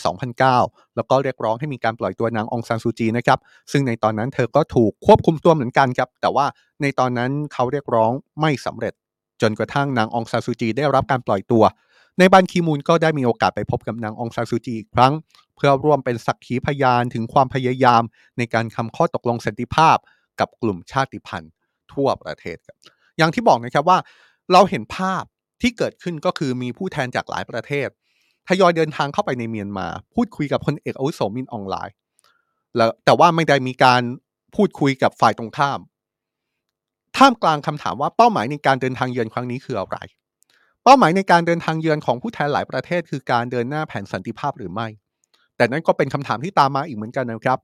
[0.43, 3.39] 2009 แล้วก็เรียกร้องให้มีการปล่อยตัวนางองซานซูจีนะครับ
[3.71, 6.45] ซึ่งในตอนนั้นเธอก็ถูกควบคุมตัวเหมือนกันครับแต่ว่า
[6.81, 8.11] ในตอนนั้นเขาเรียกร้อง
[8.41, 8.93] ไม่สำเร็จ
[9.41, 11.63] จนกระทั่งนางองซานซูจีได้รับการปล่อยตัว
[12.19, 15.13] ในบันคีมูลก็ได้มีโอกาสไปพบกับนางองซานซูจีอีกครั้ง
[15.55, 18.01] เพื่อร่วมเป็นสักขีพยานถึงความพยายาม
[18.37, 19.97] ในการคำข้อตกลงสันติภาพ
[20.39, 21.51] กับกลุ่มชาติพันธุ์
[21.93, 22.77] ทั่วประเทศครับ
[23.17, 23.97] อย่างที่บอกนะครับว่า
[24.51, 25.23] เราเห็นภาพ
[25.61, 27.87] ที่เกิดขึ้นก็คือมีผู้แทนจากหลายประเทศ
[28.47, 31.95] ทยอยเดินทางเข้าไปในเมียนมา พูดคุยกับพลเอกอาวุโสมินออนไลน์
[32.75, 34.01] แล้วแต่ว่าไม่ได้มีการ
[34.55, 35.79] พูดคุยกับฝ่ายตรงข้าม
[37.17, 39.97] ท่ามกลางคำถามว่าเป้าหมายในการเดินทางเยือนครั้งนี้คืออะไร
[40.83, 44.87] เป้าหมายในการเดินทางเยือนของผู้แทนหลายประเทศ คือการเดินหน้าแผนสันติภาพหรือไม่
[45.55, 47.59] แต่นั่นก็เป็นคำถามที่ตามมาอีกเหมือนกันนะครับ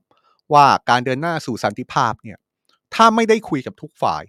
[0.52, 2.38] ว่าการเดินหน้าสู่สันติภาพเนี่ย
[2.94, 4.22] ถ้าไม่ได้คุยกับทุกฝ่าย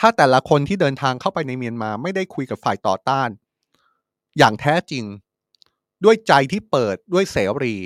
[0.00, 3.28] ถ้าแต่ละคนที่เดินทางเข้าไปในเมียนมาไม่ได้คุยกับฝ่ายต่อต้าน
[4.38, 5.04] อย่างแท้จริง
[6.04, 7.76] ด้วยใจที่เปิดด้วยเสรี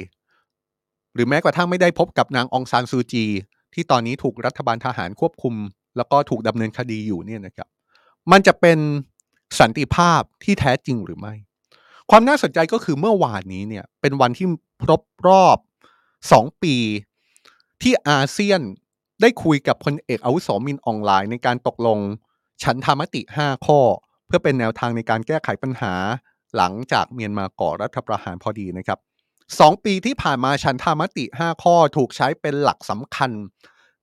[1.15, 3.25] หรือแม้กระทั่งไม่ได้พบกับนางองซานซูจี
[3.75, 5.55] ที่ตอนนี้ถูกรัฐบาลทหารควบคุม
[5.97, 7.69] แล้วก็ถูกดำเนินคดีอยู่เนี่ยนะครับ
[8.33, 8.79] มันจะเป็น
[9.61, 11.35] สันติภาพที่แท้จริงหรือไม่
[12.11, 14.47] ความน่าสนใจก็คือเมื่อวานนี้เนี่ยเป็นวันที่
[14.83, 15.59] ครบรอบ
[16.11, 16.77] 2ปี
[17.83, 18.61] ที่อาเซียน
[19.21, 21.99] ได้คุยกับพลเอกอาวุโสมินออนไลน์ ในการตกลง
[22.63, 23.81] ฉันธรรมติ 5 ข้อ
[24.27, 25.95] เพื่อเป็นแนวทางในการแก้ไขปัญหา
[26.57, 28.99] หลังจากเมียนมาก่อรัฐประหารพอดีนะครับ
[29.61, 33.31] สองปีที่ผ่านมาฉันธรรมติ 5 ข้อถูกใช้เป็นหลักสำคัญ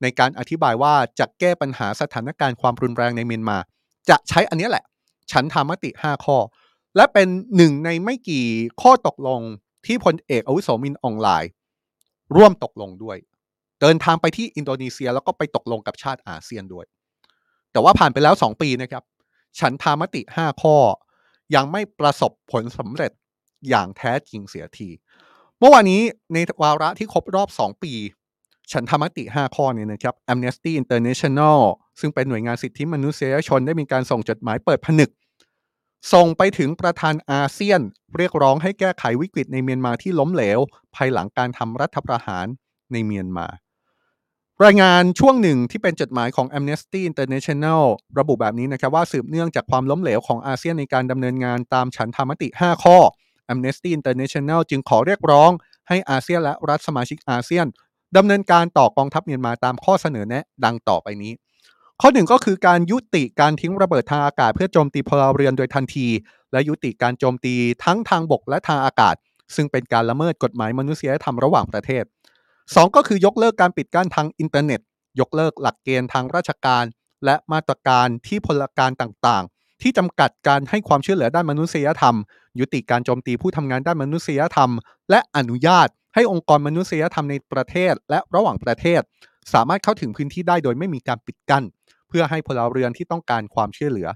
[0.01, 3.57] ในการอธิบายว่าจะแก้ปัญหาสถานการณ์ความรุนแรงในเมียนมา
[4.09, 4.83] จะใช้อันนี้แหละ
[5.33, 6.37] ฉันธรรมติ 5 ข้อ
[6.95, 8.45] และเป็นหนึ่งในไม่กี่
[8.81, 9.41] ข้อตกลง
[9.85, 11.51] ที่พลเอกอาวุโสมินออนไลน์
[12.35, 13.17] ร่วมตกลงด้วย
[13.81, 16.85] เดินทางไปที่อินโดนีเซียแล้วก็ไปตกลงกับชาติอาเซียนด้วย
[17.71, 19.03] แต่ว่าผ่านไปแล้ว 2 ปีนะครับ
[19.59, 20.75] ฉันธรรมติ 5 ข้อ
[21.55, 23.11] ยังไม่ประสบผลสำเร็จ
[23.69, 24.89] อย่างแท้จริงเสียที
[25.59, 26.01] เมื่อวานนี้
[26.33, 27.93] ในวาระที่ครบรอบ 2 ปี
[28.71, 31.59] ฉันธรรมติ 5 ข้อเนี้นะครับ Amnesty International
[31.99, 35.09] ซึ่งเป็นหน่วยงานสิทธิมนุษยชนได้มีการส่งจดหมายเปิดผนึก
[36.13, 37.81] ส่งไปถึงประธานอาเซียน
[38.17, 40.59] เรียกร้องให้แก้ไขวิกฤตในเมียนมาที่ล้มเหลว
[40.95, 42.45] ภายหลังการทำรัฐประหาร
[42.91, 43.47] ในเมียนมา
[44.63, 47.83] รายงานช่วงหนึ่งที่เป็นจดหมายของ Amnesty International
[48.19, 52.97] ระบุแบบนี้นะครับว่าสืบเนื่องจากความล้มเหลวของอาเซียนในการดำเนินงานตามฉันธรรมติ 5 ข้อ
[53.53, 55.51] Amnesty International จึงขอเรียกร้อง
[55.87, 57.65] ให้อาเซียนและรัฐสมาชิกอาเซียน
[58.17, 61.33] ดำเนินการต่อกองทัพเมียนมาตามข้อเสนอแนะดังต่อไปนี้
[62.05, 66.07] ข้อหนึ่งก็คือการยุติการทิ้งระเบิดทางอากาศ เพื่อโจมตีพลเรือนโดยทันที
[66.51, 69.15] และยุติการโจมตีทั้งทางบกและทางอากาศ
[69.55, 72.03] ซึ่งเป็นการละเมิดกฎหมายมนุษยธรรมระหว่างประเทศ
[72.49, 74.81] 2 ก็คือยกเลิกการปิดกั้นทางอินเทอร์เน็ต
[75.19, 76.83] ยกเลิกหลักเกณฑ์ทางราชการ
[77.25, 82.15] และมาตรการที่พลการต่างๆ ที่จำกัดการให้ความช่วยเหลือด้านมนุษยธรรม
[82.59, 84.71] ยุติการโจมตีผู้ทำงานด้านมนุษยธรรม
[85.09, 89.03] และอนุญาตให้องค์กรมนุษยธรรมในประเทศและระหว่างประเทศ
[89.53, 91.63] สามารถเข้าถึงพื้นที่ได้โดยไม่มีการปิดกั้น
[92.15, 94.07] พื่อให้พลเรือนที่ต้องการความช่วยเหลือ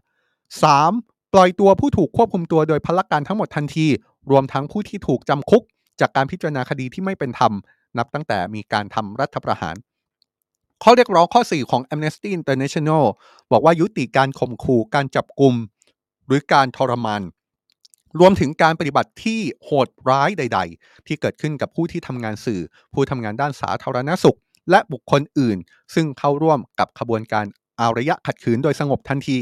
[0.64, 1.34] 3.
[1.34, 3.88] ปล่อยตัวผู้ถูกควบคุมตัวโดยพลการทั้งหมดทันที
[4.32, 5.64] รวมทั้งผู้ที่ถูกจำคุก
[6.00, 7.54] จากการพิจารณาคดีที่ไม่เป็นธรรม
[7.98, 9.76] นับตั้งแต่มีการทำรัฐประหาร
[10.84, 13.04] ข้อเรียกร้องข้อ 4 ของ Amnesty International
[13.52, 15.54] บอกว่ายุติการข่มขู่การจับกลุ่ม
[16.28, 17.22] หรือการทรมาน
[18.20, 22.62] รวมถึงการปฏิบัติที่โหดร้ายใด ๆ ที่เกิดขึ้นกับผู้ที่ทำงานสื่อ
[22.94, 24.38] ผู้ทำงานด้านสาธารณสุข
[24.72, 25.58] และบุคคลอื่น
[25.96, 27.46] ซึ่งเข้าร่วมกับขบวนการ
[27.80, 29.38] อารยะขัดขืนโดยสงบทันที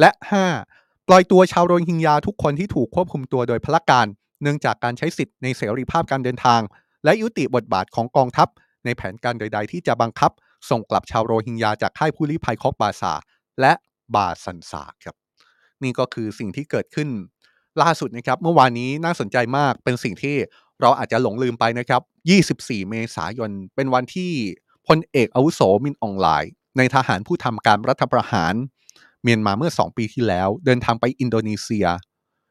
[0.00, 0.10] และ
[0.60, 1.08] 5.
[1.08, 4.06] ปล่อยตัวชาวโรฮิงญาทุกคนที่ถูกควบคุมตัวโดยพละการ
[4.42, 6.60] เนื่องจากการใช้สิทธิ์ในเสรีภาพการเดินทาง
[7.04, 8.48] และยุติบทบาทของกองทัพ
[8.84, 10.30] ในแผนการใด ๆ ที่จะบังคับ
[10.70, 13.12] ส่งกลับชาวโรฮิงญาจากค่ายผู้ลี้ภัยคอกบาซา
[13.60, 13.72] และ
[14.14, 15.16] บาสันซาครับ
[15.82, 17.08] นี่ก็คือสิ่งที่เกิดขึ้น
[17.82, 20.36] ล่าสุดนะครับเมื่อวานนี้น่าสนใจมากเป็นสิ่งที่
[20.80, 22.02] เราอาจจะหลงลืมไปนะครับ
[22.46, 24.32] 24 เมษายน เป็นวันที่
[24.86, 28.54] พลเอกอาวุโสมินออนไลน์ ในทหารผู้ทำการรัฐประหาร
[29.22, 31.86] เมียนมาเมื่อ 2 ปีที่แล้ว เดินทางไปอินโดนีเซีย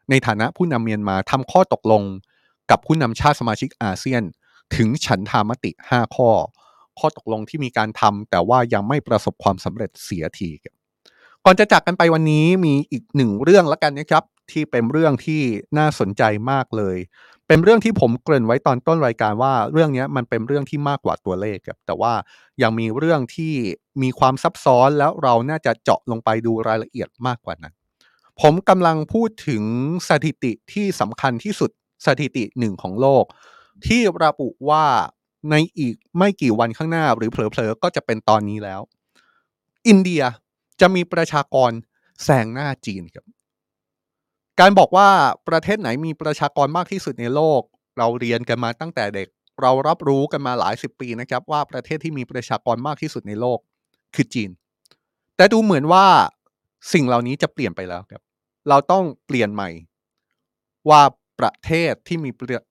[0.10, 2.04] ในฐานะผู้นำเมียนมาทำข้อตกลง
[2.72, 4.24] กับผู้นำชาติสมาชิกอาเซียน
[4.76, 6.30] ถึงฉันทามติ 5 ข้อ
[7.00, 10.74] ข้อตกลงที่มีการทำแต่ว่ายังไม่ประสบความสำเร็จเสียทีครับ
[11.46, 15.42] ก่อนจะจากกันไปวันนี้มีอีกหนึ่งเรื่องล้วกันนะครับที่เป็นเรื่องที่
[15.78, 16.98] น่าสนใจมากเลย
[17.48, 22.14] เป็นเรื่องที่ผมเกริ่นไว้ตอนต้นรายการว่าเรื่องนี้มันเป็นเรื่องที่มากกว่าตัวเลขครับแต่ว่า
[22.62, 23.54] ยังมีเรื่องที่
[24.02, 27.74] มีความซับซ้อนแล้วเราน่าจะเจาะลงไปดูรายละเอียดมากกว่านั้น
[28.42, 29.64] ผมกำลังพูดถึง
[30.10, 31.72] สถิติที่สำคัญที่สุด
[32.06, 33.26] สถิติหนึ่งของโลก
[33.86, 34.86] ที่ระบุว่า
[35.52, 38.82] ในอีกไม่กี่วันข้างหน้าหรือเผลอๆก็จะเป็นตอนนี้แล้ว
[39.88, 40.24] อินเดีย
[40.82, 41.72] จะมีประชากร
[42.24, 43.26] แซงหน้าจีนครับ
[44.60, 45.08] การบอกว่า
[45.50, 47.62] ประเทศไหนมีประชากรมากที่สุดในโลก
[47.98, 49.28] เราเรียนกันมาตั้งแต่เด็ก
[49.62, 53.60] เรารับรู้กันมาหลายสิบปีนะครับ ว่าประเทศที่มีประชากรมากที่สุดในโลก
[54.16, 54.50] คือจีน
[55.38, 56.06] แต่ดูเหมือนว่า
[56.94, 58.22] สิ่งเหล่านี้จะเปลี่ยนไปแล้วครับ
[58.70, 59.70] เราต้องเปลี่ยนใหม่
[60.90, 61.02] ว่า
[61.40, 62.30] ประเทศที่มี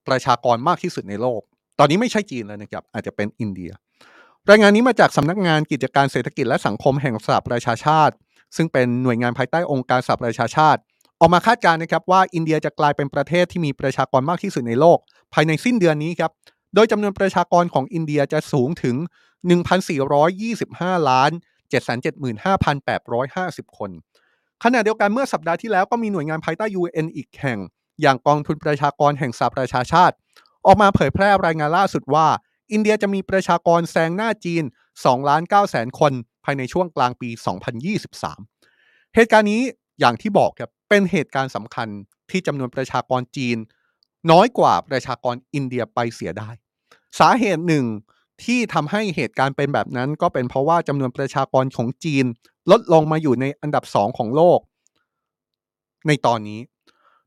[0.09, 1.41] ประชากรมากที่สุดในโลก
[1.78, 3.70] ตอนนี้ไม่ใช่จีนแล้วนะครับ อาจจะเป็นอินเดีย
[4.51, 8.14] รายงานนี้มาจากสำนักงานกิจการเศรษฐกิจและสังคมแห่งสหประชาชาติ
[8.57, 10.80] ซึ่งเป็นหน่วยงานภายใต้องค์การสหประชาชาติ
[11.25, 14.99] ออกมาคาดการณ์นะครับว่าอินเดียจะกลายเป็นประเทศที่มีประชากรมากที่สุดในโลก
[15.35, 16.31] ภายในสิ้นเดือนนี้ครับ
[16.75, 18.97] โดยจำนวนประชากรของอินเดียจะสูงถึง
[19.83, 21.31] 1,425 ล้าน
[22.75, 23.91] 775,850 คน
[24.64, 27.59] ขณะเดียวกันเมื่อสัปดาห์ที่แล้วก็มีหน่วยงานภายใต้ UN อีกแห่ง
[28.01, 30.14] อย่างกองทุนประชากรแห่งสหประชาชาติ
[30.66, 32.27] ออกมาเผยแพร่รายงานล่าสุดว่า
[32.72, 34.64] อินเดียจะมีประชากรแซงหน้าจีน
[34.95, 36.12] 2ล้าน9แสนคน
[36.45, 37.29] ภายในช่วงกลางปี
[38.03, 39.62] 2023 เหตุการณ์นี้
[40.01, 41.88] อย่างที่บอกครับ เป็นเหตุการณ์สำคัญ
[42.30, 43.57] ที่จำนวนประชากรจีน
[44.30, 46.51] น้อยกว่าประชากรอินเดียไปเสียได้
[47.18, 47.84] สาเหตุหนึ่ง
[48.45, 52.24] ที่ทำให้เหตุการณ์เป็นแบบนั้น ก็เป็นเพราะว่าจำนวนประชากรของจีน
[52.70, 54.61] ลดลงมาอยู่ในอันดับสองของโลก
[56.07, 56.61] ในตอนนี้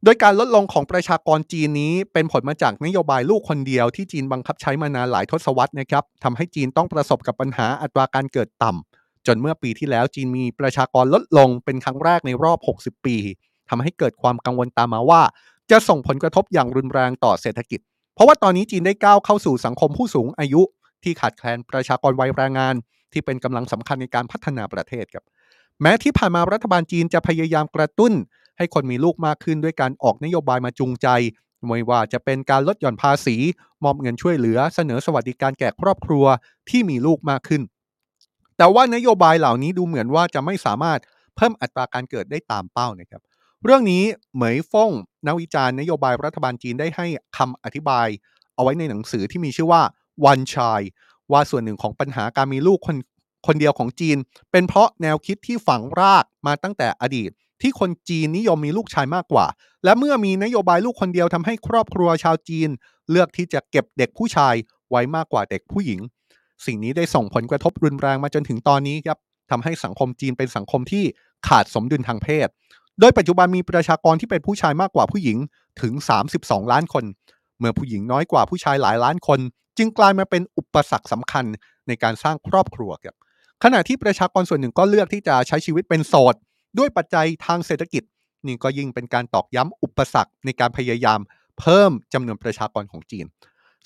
[0.04, 13.18] โดยการลดลงของประชากรจีนนี้ เป็นผลมาจากนโยบายลูกคนเดียวที่จีนบังคับใช้มานานหลายทศวรรษนะครับทำให้จีนต้องประสบกับปัญหาอัตราการเกิดต่ำจนเมื่อปีที่แล้วจีนมีประชากรลดลงเป็นครั้งแรกในรอบ 60 ปี
[13.70, 15.22] ทำให้เกิดความกังวลตามมาว่า
[15.72, 17.80] จะส่งผลกระทบอย่างรุนแรงต่อเศรษฐกิจ
[18.16, 20.62] เพราะว่าตอนนี้จีนได้ก้าวเข้าสู่สังคมผู้สูงอายุ
[21.04, 22.76] ที่ขาดแคลนประชากรวัยแรงงาน
[23.14, 25.26] ที่เป็นกำลังสำคัญในการพัฒนาประเทศครับ
[25.82, 28.14] แม้ที่ผ่านมารัฐบาลจีนจะพยายามกระตุ้น
[28.58, 31.08] ให้คนมีลูกมากขึ้นด้วยการออกนโยบายมาจูงใจ
[31.66, 33.36] ไม่ว่าจะเป็นการลดหย่อนภาษี
[33.84, 36.26] มอบเงินช่วยเหลือ เสนอสวัสดิการแก่ครอบครัว
[36.70, 37.62] ที่มีลูกมากขึ้น
[38.58, 41.00] แต่ว่านโยบายเหล่านี้ดูเหมือนว่าจะไม่สามารถ
[41.36, 43.22] เพิ่มอัตราการเกิดได้ตามเป้านะครับ
[43.64, 44.04] เรื่องนี้
[44.36, 44.92] เหมยฟง
[45.28, 47.06] นักวิจารณ์นโยบายรัฐบาลจีนได้ให้
[47.38, 48.08] คำอธิบาย
[48.56, 49.82] เอาไว้ในหนังสือที่มีชื่อว่า
[50.32, 50.86] One Child
[51.32, 52.98] ว่าส่วนหนึ่งของปัญหาการมีลูกคน
[53.48, 54.18] คนเดียวของจีน
[54.52, 57.30] เป็นเพราะแนวคิดที่ฝังรากมาตั้งแต่อดีต
[57.62, 59.46] ที่คนจีนนิยมมีลูกชายมากกว่า
[59.84, 62.70] และเมื่อมีนโยบายลูกคนเดียวทำให้ครอบครัวชาวจีน
[63.12, 64.56] เลือกที่จะเก็บเด็กผู้ชาย
[64.90, 66.00] ไว้มากกว่าเด็กผู้หญิง
[66.66, 69.18] สิ่งนี้ได้ส่งผลกระทบรุนแรงมาจนถึงตอนนี้ครับ
[69.52, 71.04] ทำให้สังคมจีนเป็นสังคมที่
[71.48, 72.48] ขาดสมดุลทางเพศ
[73.00, 75.38] โดยปัจจุบันมีประชากรที่เป็นผู้ชายมากกว่าผู้หญิง
[75.82, 75.94] ถึง
[76.34, 77.06] 32 ล้านคน
[77.60, 79.40] เมื่อผู้หญิงน้อยกว่าผู้ชายหลายล้านคน
[79.78, 81.46] จึงกลายมาเป็นอุปสรรคสำคัญ
[81.88, 83.16] ในการสร้างครอบครัวครับ
[83.64, 86.36] ขณะที่ประชากรส่วนหนึ่งก็เลือกที่จะใช้ชีวิตเป็นโสด
[86.78, 88.04] ด้วยปัจจัยทางเศรษฐกิจ
[88.48, 91.20] นี่ก็ยิ่งเป็นการตอกย้ำอุปสรรคในการพยายาม
[91.60, 93.26] เพิ่มจำนวนประชากรของจีน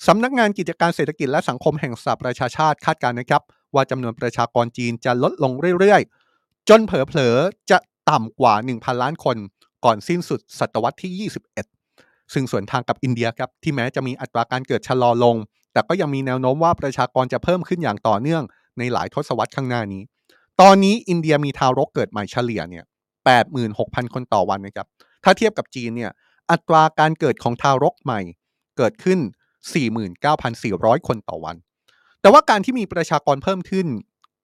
[0.06, 3.42] สำนักงานกิจการเศรษฐกิจและสังคมแห่งสหประชาชาติคาดการณ์นะครับ
[3.74, 7.78] ว่าจำนวนประชากรจีนจะลดลงเรื่อยๆ จนเผลอๆ จะ
[8.10, 9.36] ต่ำกว่า 1,000 ล้านคน
[9.84, 11.30] ก่อนสิ้นสุดศตวรรษที่
[11.80, 15.36] 21 ซึ่งส่วนทางกับอินเดียครับที่แม้จะมีอัตราการเกิดชะลอลง
[15.72, 18.42] แต่ก็ยังมีแนวโน้มว่าประชากรจะเพิ่มขึ้นอย่างต่อเนื่อง
[18.78, 20.02] ในหลายทศวรรษข้างหน้านี้
[20.60, 22.84] ตอนนี้อินเดียมีทารกเกิดใหม่เฉลี่ยเนี่ย
[23.48, 24.86] 86,000 คนต่อวันนะครับ
[25.24, 26.10] ถ้าเทียบกับจีนเนี่ย
[26.50, 28.20] อัตราการเกิดของทารกใหม่
[28.76, 29.18] เกิดขึ้น
[30.32, 31.56] 49,400 คนต่อวัน
[32.20, 33.86] แต่ว่าการที่มีประชากรเพิ่มขึ้น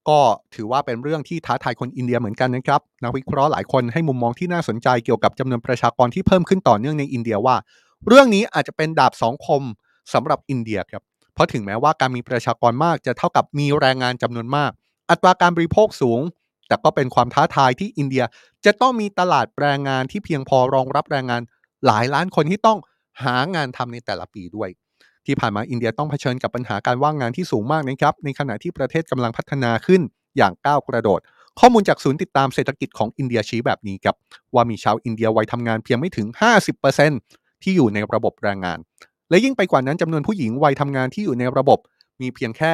[0.08, 0.20] ก็
[0.54, 7.56] ถือว่าเป็นเรื่องที่ท้าทายคนอินเดียเหมือนกันนะครับนักวิเคราะห์หลายคนให้มุมมองที่น่าสนใจเกี่ยวกับจำนวนประชากรที่เพิ่มขึ้นต่อเนื่องในอินเดียว่า
[8.08, 9.62] เรื่องนี้อาจจะเป็นดาบสองคม
[10.12, 11.02] สำหรับอินเดียครับ
[11.34, 14.70] เพราะถึงแม้ว่าการมีประชากรมากจะเท่ากับมีแรงงานจำนวนมาก
[15.10, 16.20] อัตราการบริโภคสูง
[16.68, 18.24] แต่ก็เป็นความท้าทายที่อินเดีย
[18.64, 21.42] จะต้องมีตลาดแรงงานที่เพียงพอรองรับแรงงาน
[21.86, 22.78] หลายล้านคนที่ต้อง
[23.24, 24.68] หางานทำในแต่ละปีด้วย
[25.28, 30.00] ที่ผ่านมาอินเดียต้องเผชิญกับปัญหาการว่างงานที่สูงมากนะครับในขณะที่ประเทศกำลังพัฒนาขึ้น
[30.36, 31.20] อย่างก้าวกระโดด
[31.60, 34.16] ข้อมูลจากศูนย์ติดตามเศรษฐกิจของอินเดียชี้แบบนี้ครับ
[34.54, 36.26] ว่ามีชาวอินเดียวัยทำงานเพียงไม่ถึง
[36.94, 38.78] 50%ที่อยู่ในระบบแรงงาน
[39.30, 41.78] และยิ่งไปกว่านั้นจำนวนผู้หญิงวัยทำงานที่อยู่ในระบบ
[42.20, 42.72] มีเพียงแค่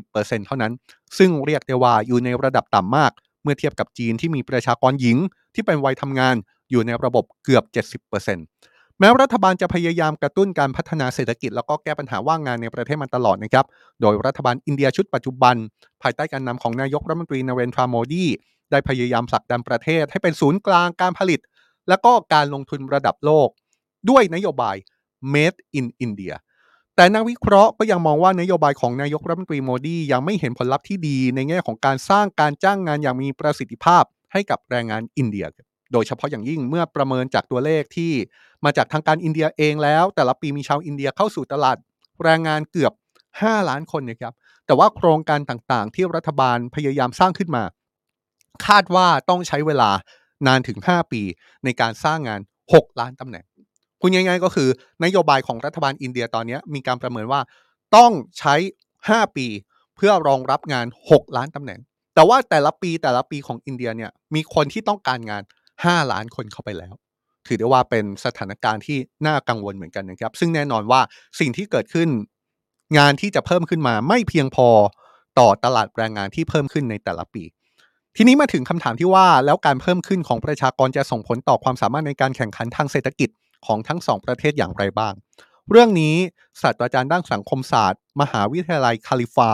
[0.00, 0.72] 20%เท่านั้น
[1.18, 3.12] ซึ่งเรียกได้ว่าอยู่ในระดับต่ำมาก
[3.42, 5.16] เมื่อเทียบกับจีนที่มีประชากรหญิง
[5.54, 6.34] ที่เป็นวัยทำงาน
[6.70, 7.64] อยู่ในระบบเกือบ
[8.10, 8.71] 70%
[9.02, 13.66] แม้รัฐบาลจะพยายามกระตุ้นการพัฒนาเศรษฐกิจแล้วก็แก้ปัญหาว่างงานในประเทศมาตลอดนะครับ
[14.00, 15.56] โดยรัฐบาลอินเดียชุดปัจจุบัน
[16.02, 18.26] ภายใต้การนำของนายกรัฐมนตรีนเรนทราโมดี
[18.70, 21.40] ได้พยายามผลักดันประเทศให้เป็นศูนย์กลางการผลิต
[21.88, 23.48] และก็การลงทุนระดับโลก
[24.10, 24.76] ด้วยนโยบาย
[25.32, 26.34] Made in India
[26.96, 35.46] แต่นักวิเคราะห์ก็ยังมองว่านโยบายของนายกรัฐมนตรีโมดียังไม่เห็นผลลัพธ์ที่ดีในแง่ของการสร้างการจ้างงานอย่างมีประสิทธิภาพให้กับแรงงานอินเดีย
[35.92, 38.12] โดยเฉพาะอย่างยิ่งเมื่อประเมินจากตัวเลขที่
[38.64, 41.76] มาจากทางการอินเดียเองแล้ว แต่ละปีมีชาวอินเดียเข้าสู่ตลาด
[42.22, 42.92] แรงงานเกือบ
[43.30, 44.34] 5 ล้านคนนะครับ
[44.66, 47.64] แต่ว่าโครงการต่างๆ ที่รัฐบาลพยายามสร้างขึ้นมา
[48.66, 49.90] คาดว่าต้องใช้เวลา
[50.46, 51.22] นานถึง 5 ปี
[51.64, 52.40] ในการสร้างงาน
[52.70, 53.44] 6 ล้านตำแหน่ง
[54.00, 54.68] พูดง่ายๆก็คือ
[55.04, 57.40] นโยบายของรัฐบาลอินเดียตอนนี้มีการประเมินว่า
[57.96, 58.54] ต้องใช้
[58.96, 59.46] 5 ปี
[59.96, 61.80] เพื่อรองรับงาน 6 ล้านตำแหน่ง
[62.14, 65.42] แต่ว่าแต่ละปีแต่ละปีของอินเดียเนี่ยมีคนที่ต้องการงาน
[65.80, 66.94] 5 ล้านคนเข้าไปแล้ว
[67.46, 71.00] ถือได้ว่าเป็นสถานการณ์ที่น่ากังวลเหมือนกันนะครับ ซึ่งแน่นอนว่า
[71.40, 72.08] สิ่งที่เกิดขึ้น
[72.98, 74.68] งานที่จะเพิ่มขึ้นมาไม่เพียงพอ
[75.38, 77.42] ต่อตลาดแรงงานที่เพิ่มขึ้นในแต่ละปี
[78.16, 83.28] ทีนี้มาถึงคำถามที่ว่าแล้วการเพิ่มขึ้นของประชากรจะส่งผลต่อความสามารถในการแข่งขันทางเศรษฐกิจ
[83.66, 85.14] ของทั้งสองประเทศอย่างไรบ้าง
[85.70, 86.14] เรื่องนี้
[86.62, 89.50] ศาสตราจารย์ด้านสังคมศาสตร์ มหาวิทยาลัยคาลิฟา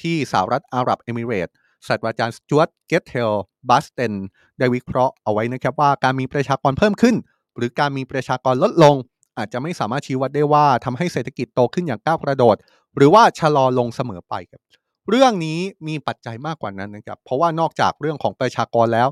[0.00, 1.48] ที่สหรัฐอาหรับเอมิเรต
[1.86, 3.32] ศาสตราจารย์สจวตกีเทล
[3.70, 4.12] บาสเตน
[4.58, 7.16] ได้วิเคราะห์เอาไว้นะครับว่าการมีประชากรเพิ่มขึ้น
[7.56, 8.94] หรือการมีประชากรลดลง
[9.38, 12.56] อาจจะไม่สามารถชี้วัดได้ว่าทำให้เศรษฐกิจโตขึ้นอย่างก้าวกระโดด
[12.96, 14.62] หรือว่าชะลอลงเสมอไปครับ
[15.10, 15.58] เรื่องนี้
[15.88, 19.08] มีปัจจัยมากกว่านั้นนะครับเพราะว่านอกจากเรื่องของประชากรแล้ว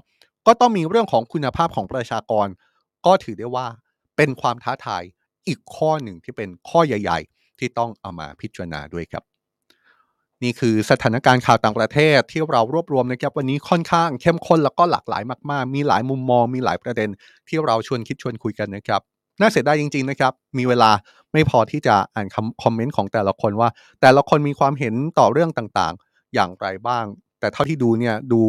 [0.47, 2.47] ก็ต้องมีเรื่องของคุณภาพของประชากร
[3.07, 3.67] ก็ถือได้ว่า
[4.17, 5.03] เป็นความท้าทาย
[5.49, 9.25] อีกข้อหนึ่งที่เป็นข้อใหญ่ ๆ ที่ต้องเอามาพิจารณาด้วยครับ
[10.43, 17.09] นี่คือสถานการณ์ข่าวต่างประเทศที่เรารวบรวมนะครับวันนี้ค่อนข้างเข้มข้นแล้วก็หลากหลายมาก ๆ มีหลายมุมมอง มีหลายประเด็น
[17.49, 19.01] ที่เราชวนคิดชวนคุยกันนะครับ
[19.41, 20.91] น่าเสียดายจริง ๆ นะครับ มีเวลา
[21.33, 22.27] ไม่พอที่จะอ่าน
[22.63, 23.69] คอมเมนต์ของแต่ละคนว่า
[24.01, 27.05] แต่ละคนมีความเห็นต่อเรื่องต่างๆ อย่างไรบ้าง
[27.41, 28.41] แต่เท่าที่ดูเนี่ยดู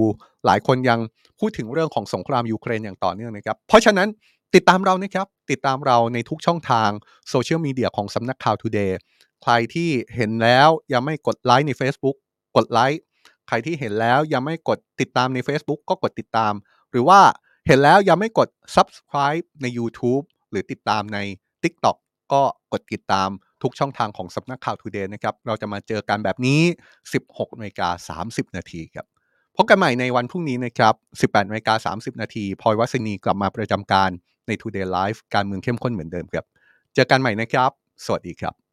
[0.45, 0.99] หลายคนยัง
[1.39, 4.07] พูดถึงเรื่องของสงครามยูเครนอย่างต่อเนื่องนะครับ เพราะฉะนั้น
[4.55, 6.89] ติดตามเรานะครับ ติดตามเราในทุกช่องทาง
[7.29, 8.91] โซเชียลมีเดียของสำนักข่าว Today
[9.43, 12.15] ใครที่เห็นแล้วยังไม่กดไลค์ใน Facebook
[12.55, 13.01] กดไลค์
[13.47, 16.53] ใครที่เห็นแล้วยังไม่กดติดตามใน Facebook ก็กดติดตาม
[16.91, 17.19] หรือว่า
[17.67, 21.19] เห็นแล้วยังไม่กด Subscribe ใน YouTube หรือติดตามใน
[21.63, 21.97] TikTok
[22.33, 23.29] ก็กดติดตาม
[23.63, 26.61] ทุกช่องทางของสำนักข่าว Today นะครับ เราจะมาเจอกันแบบนี้
[27.09, 29.05] 16นาฬิกา30 นาทีครับ
[29.55, 34.09] พบกันใหม่ในวันพรุ่งนี้นะครับ 18นาฬิกา30 นาทีพลอยวัฒนีกลับมาประจำการ
[34.47, 36.45] ใน Today Live การเมืองเข้มข้นเหมือนเดิมครับ
[36.95, 37.71] เจอกันใหม่นะครับ
[38.05, 38.66] สวัสดีครับ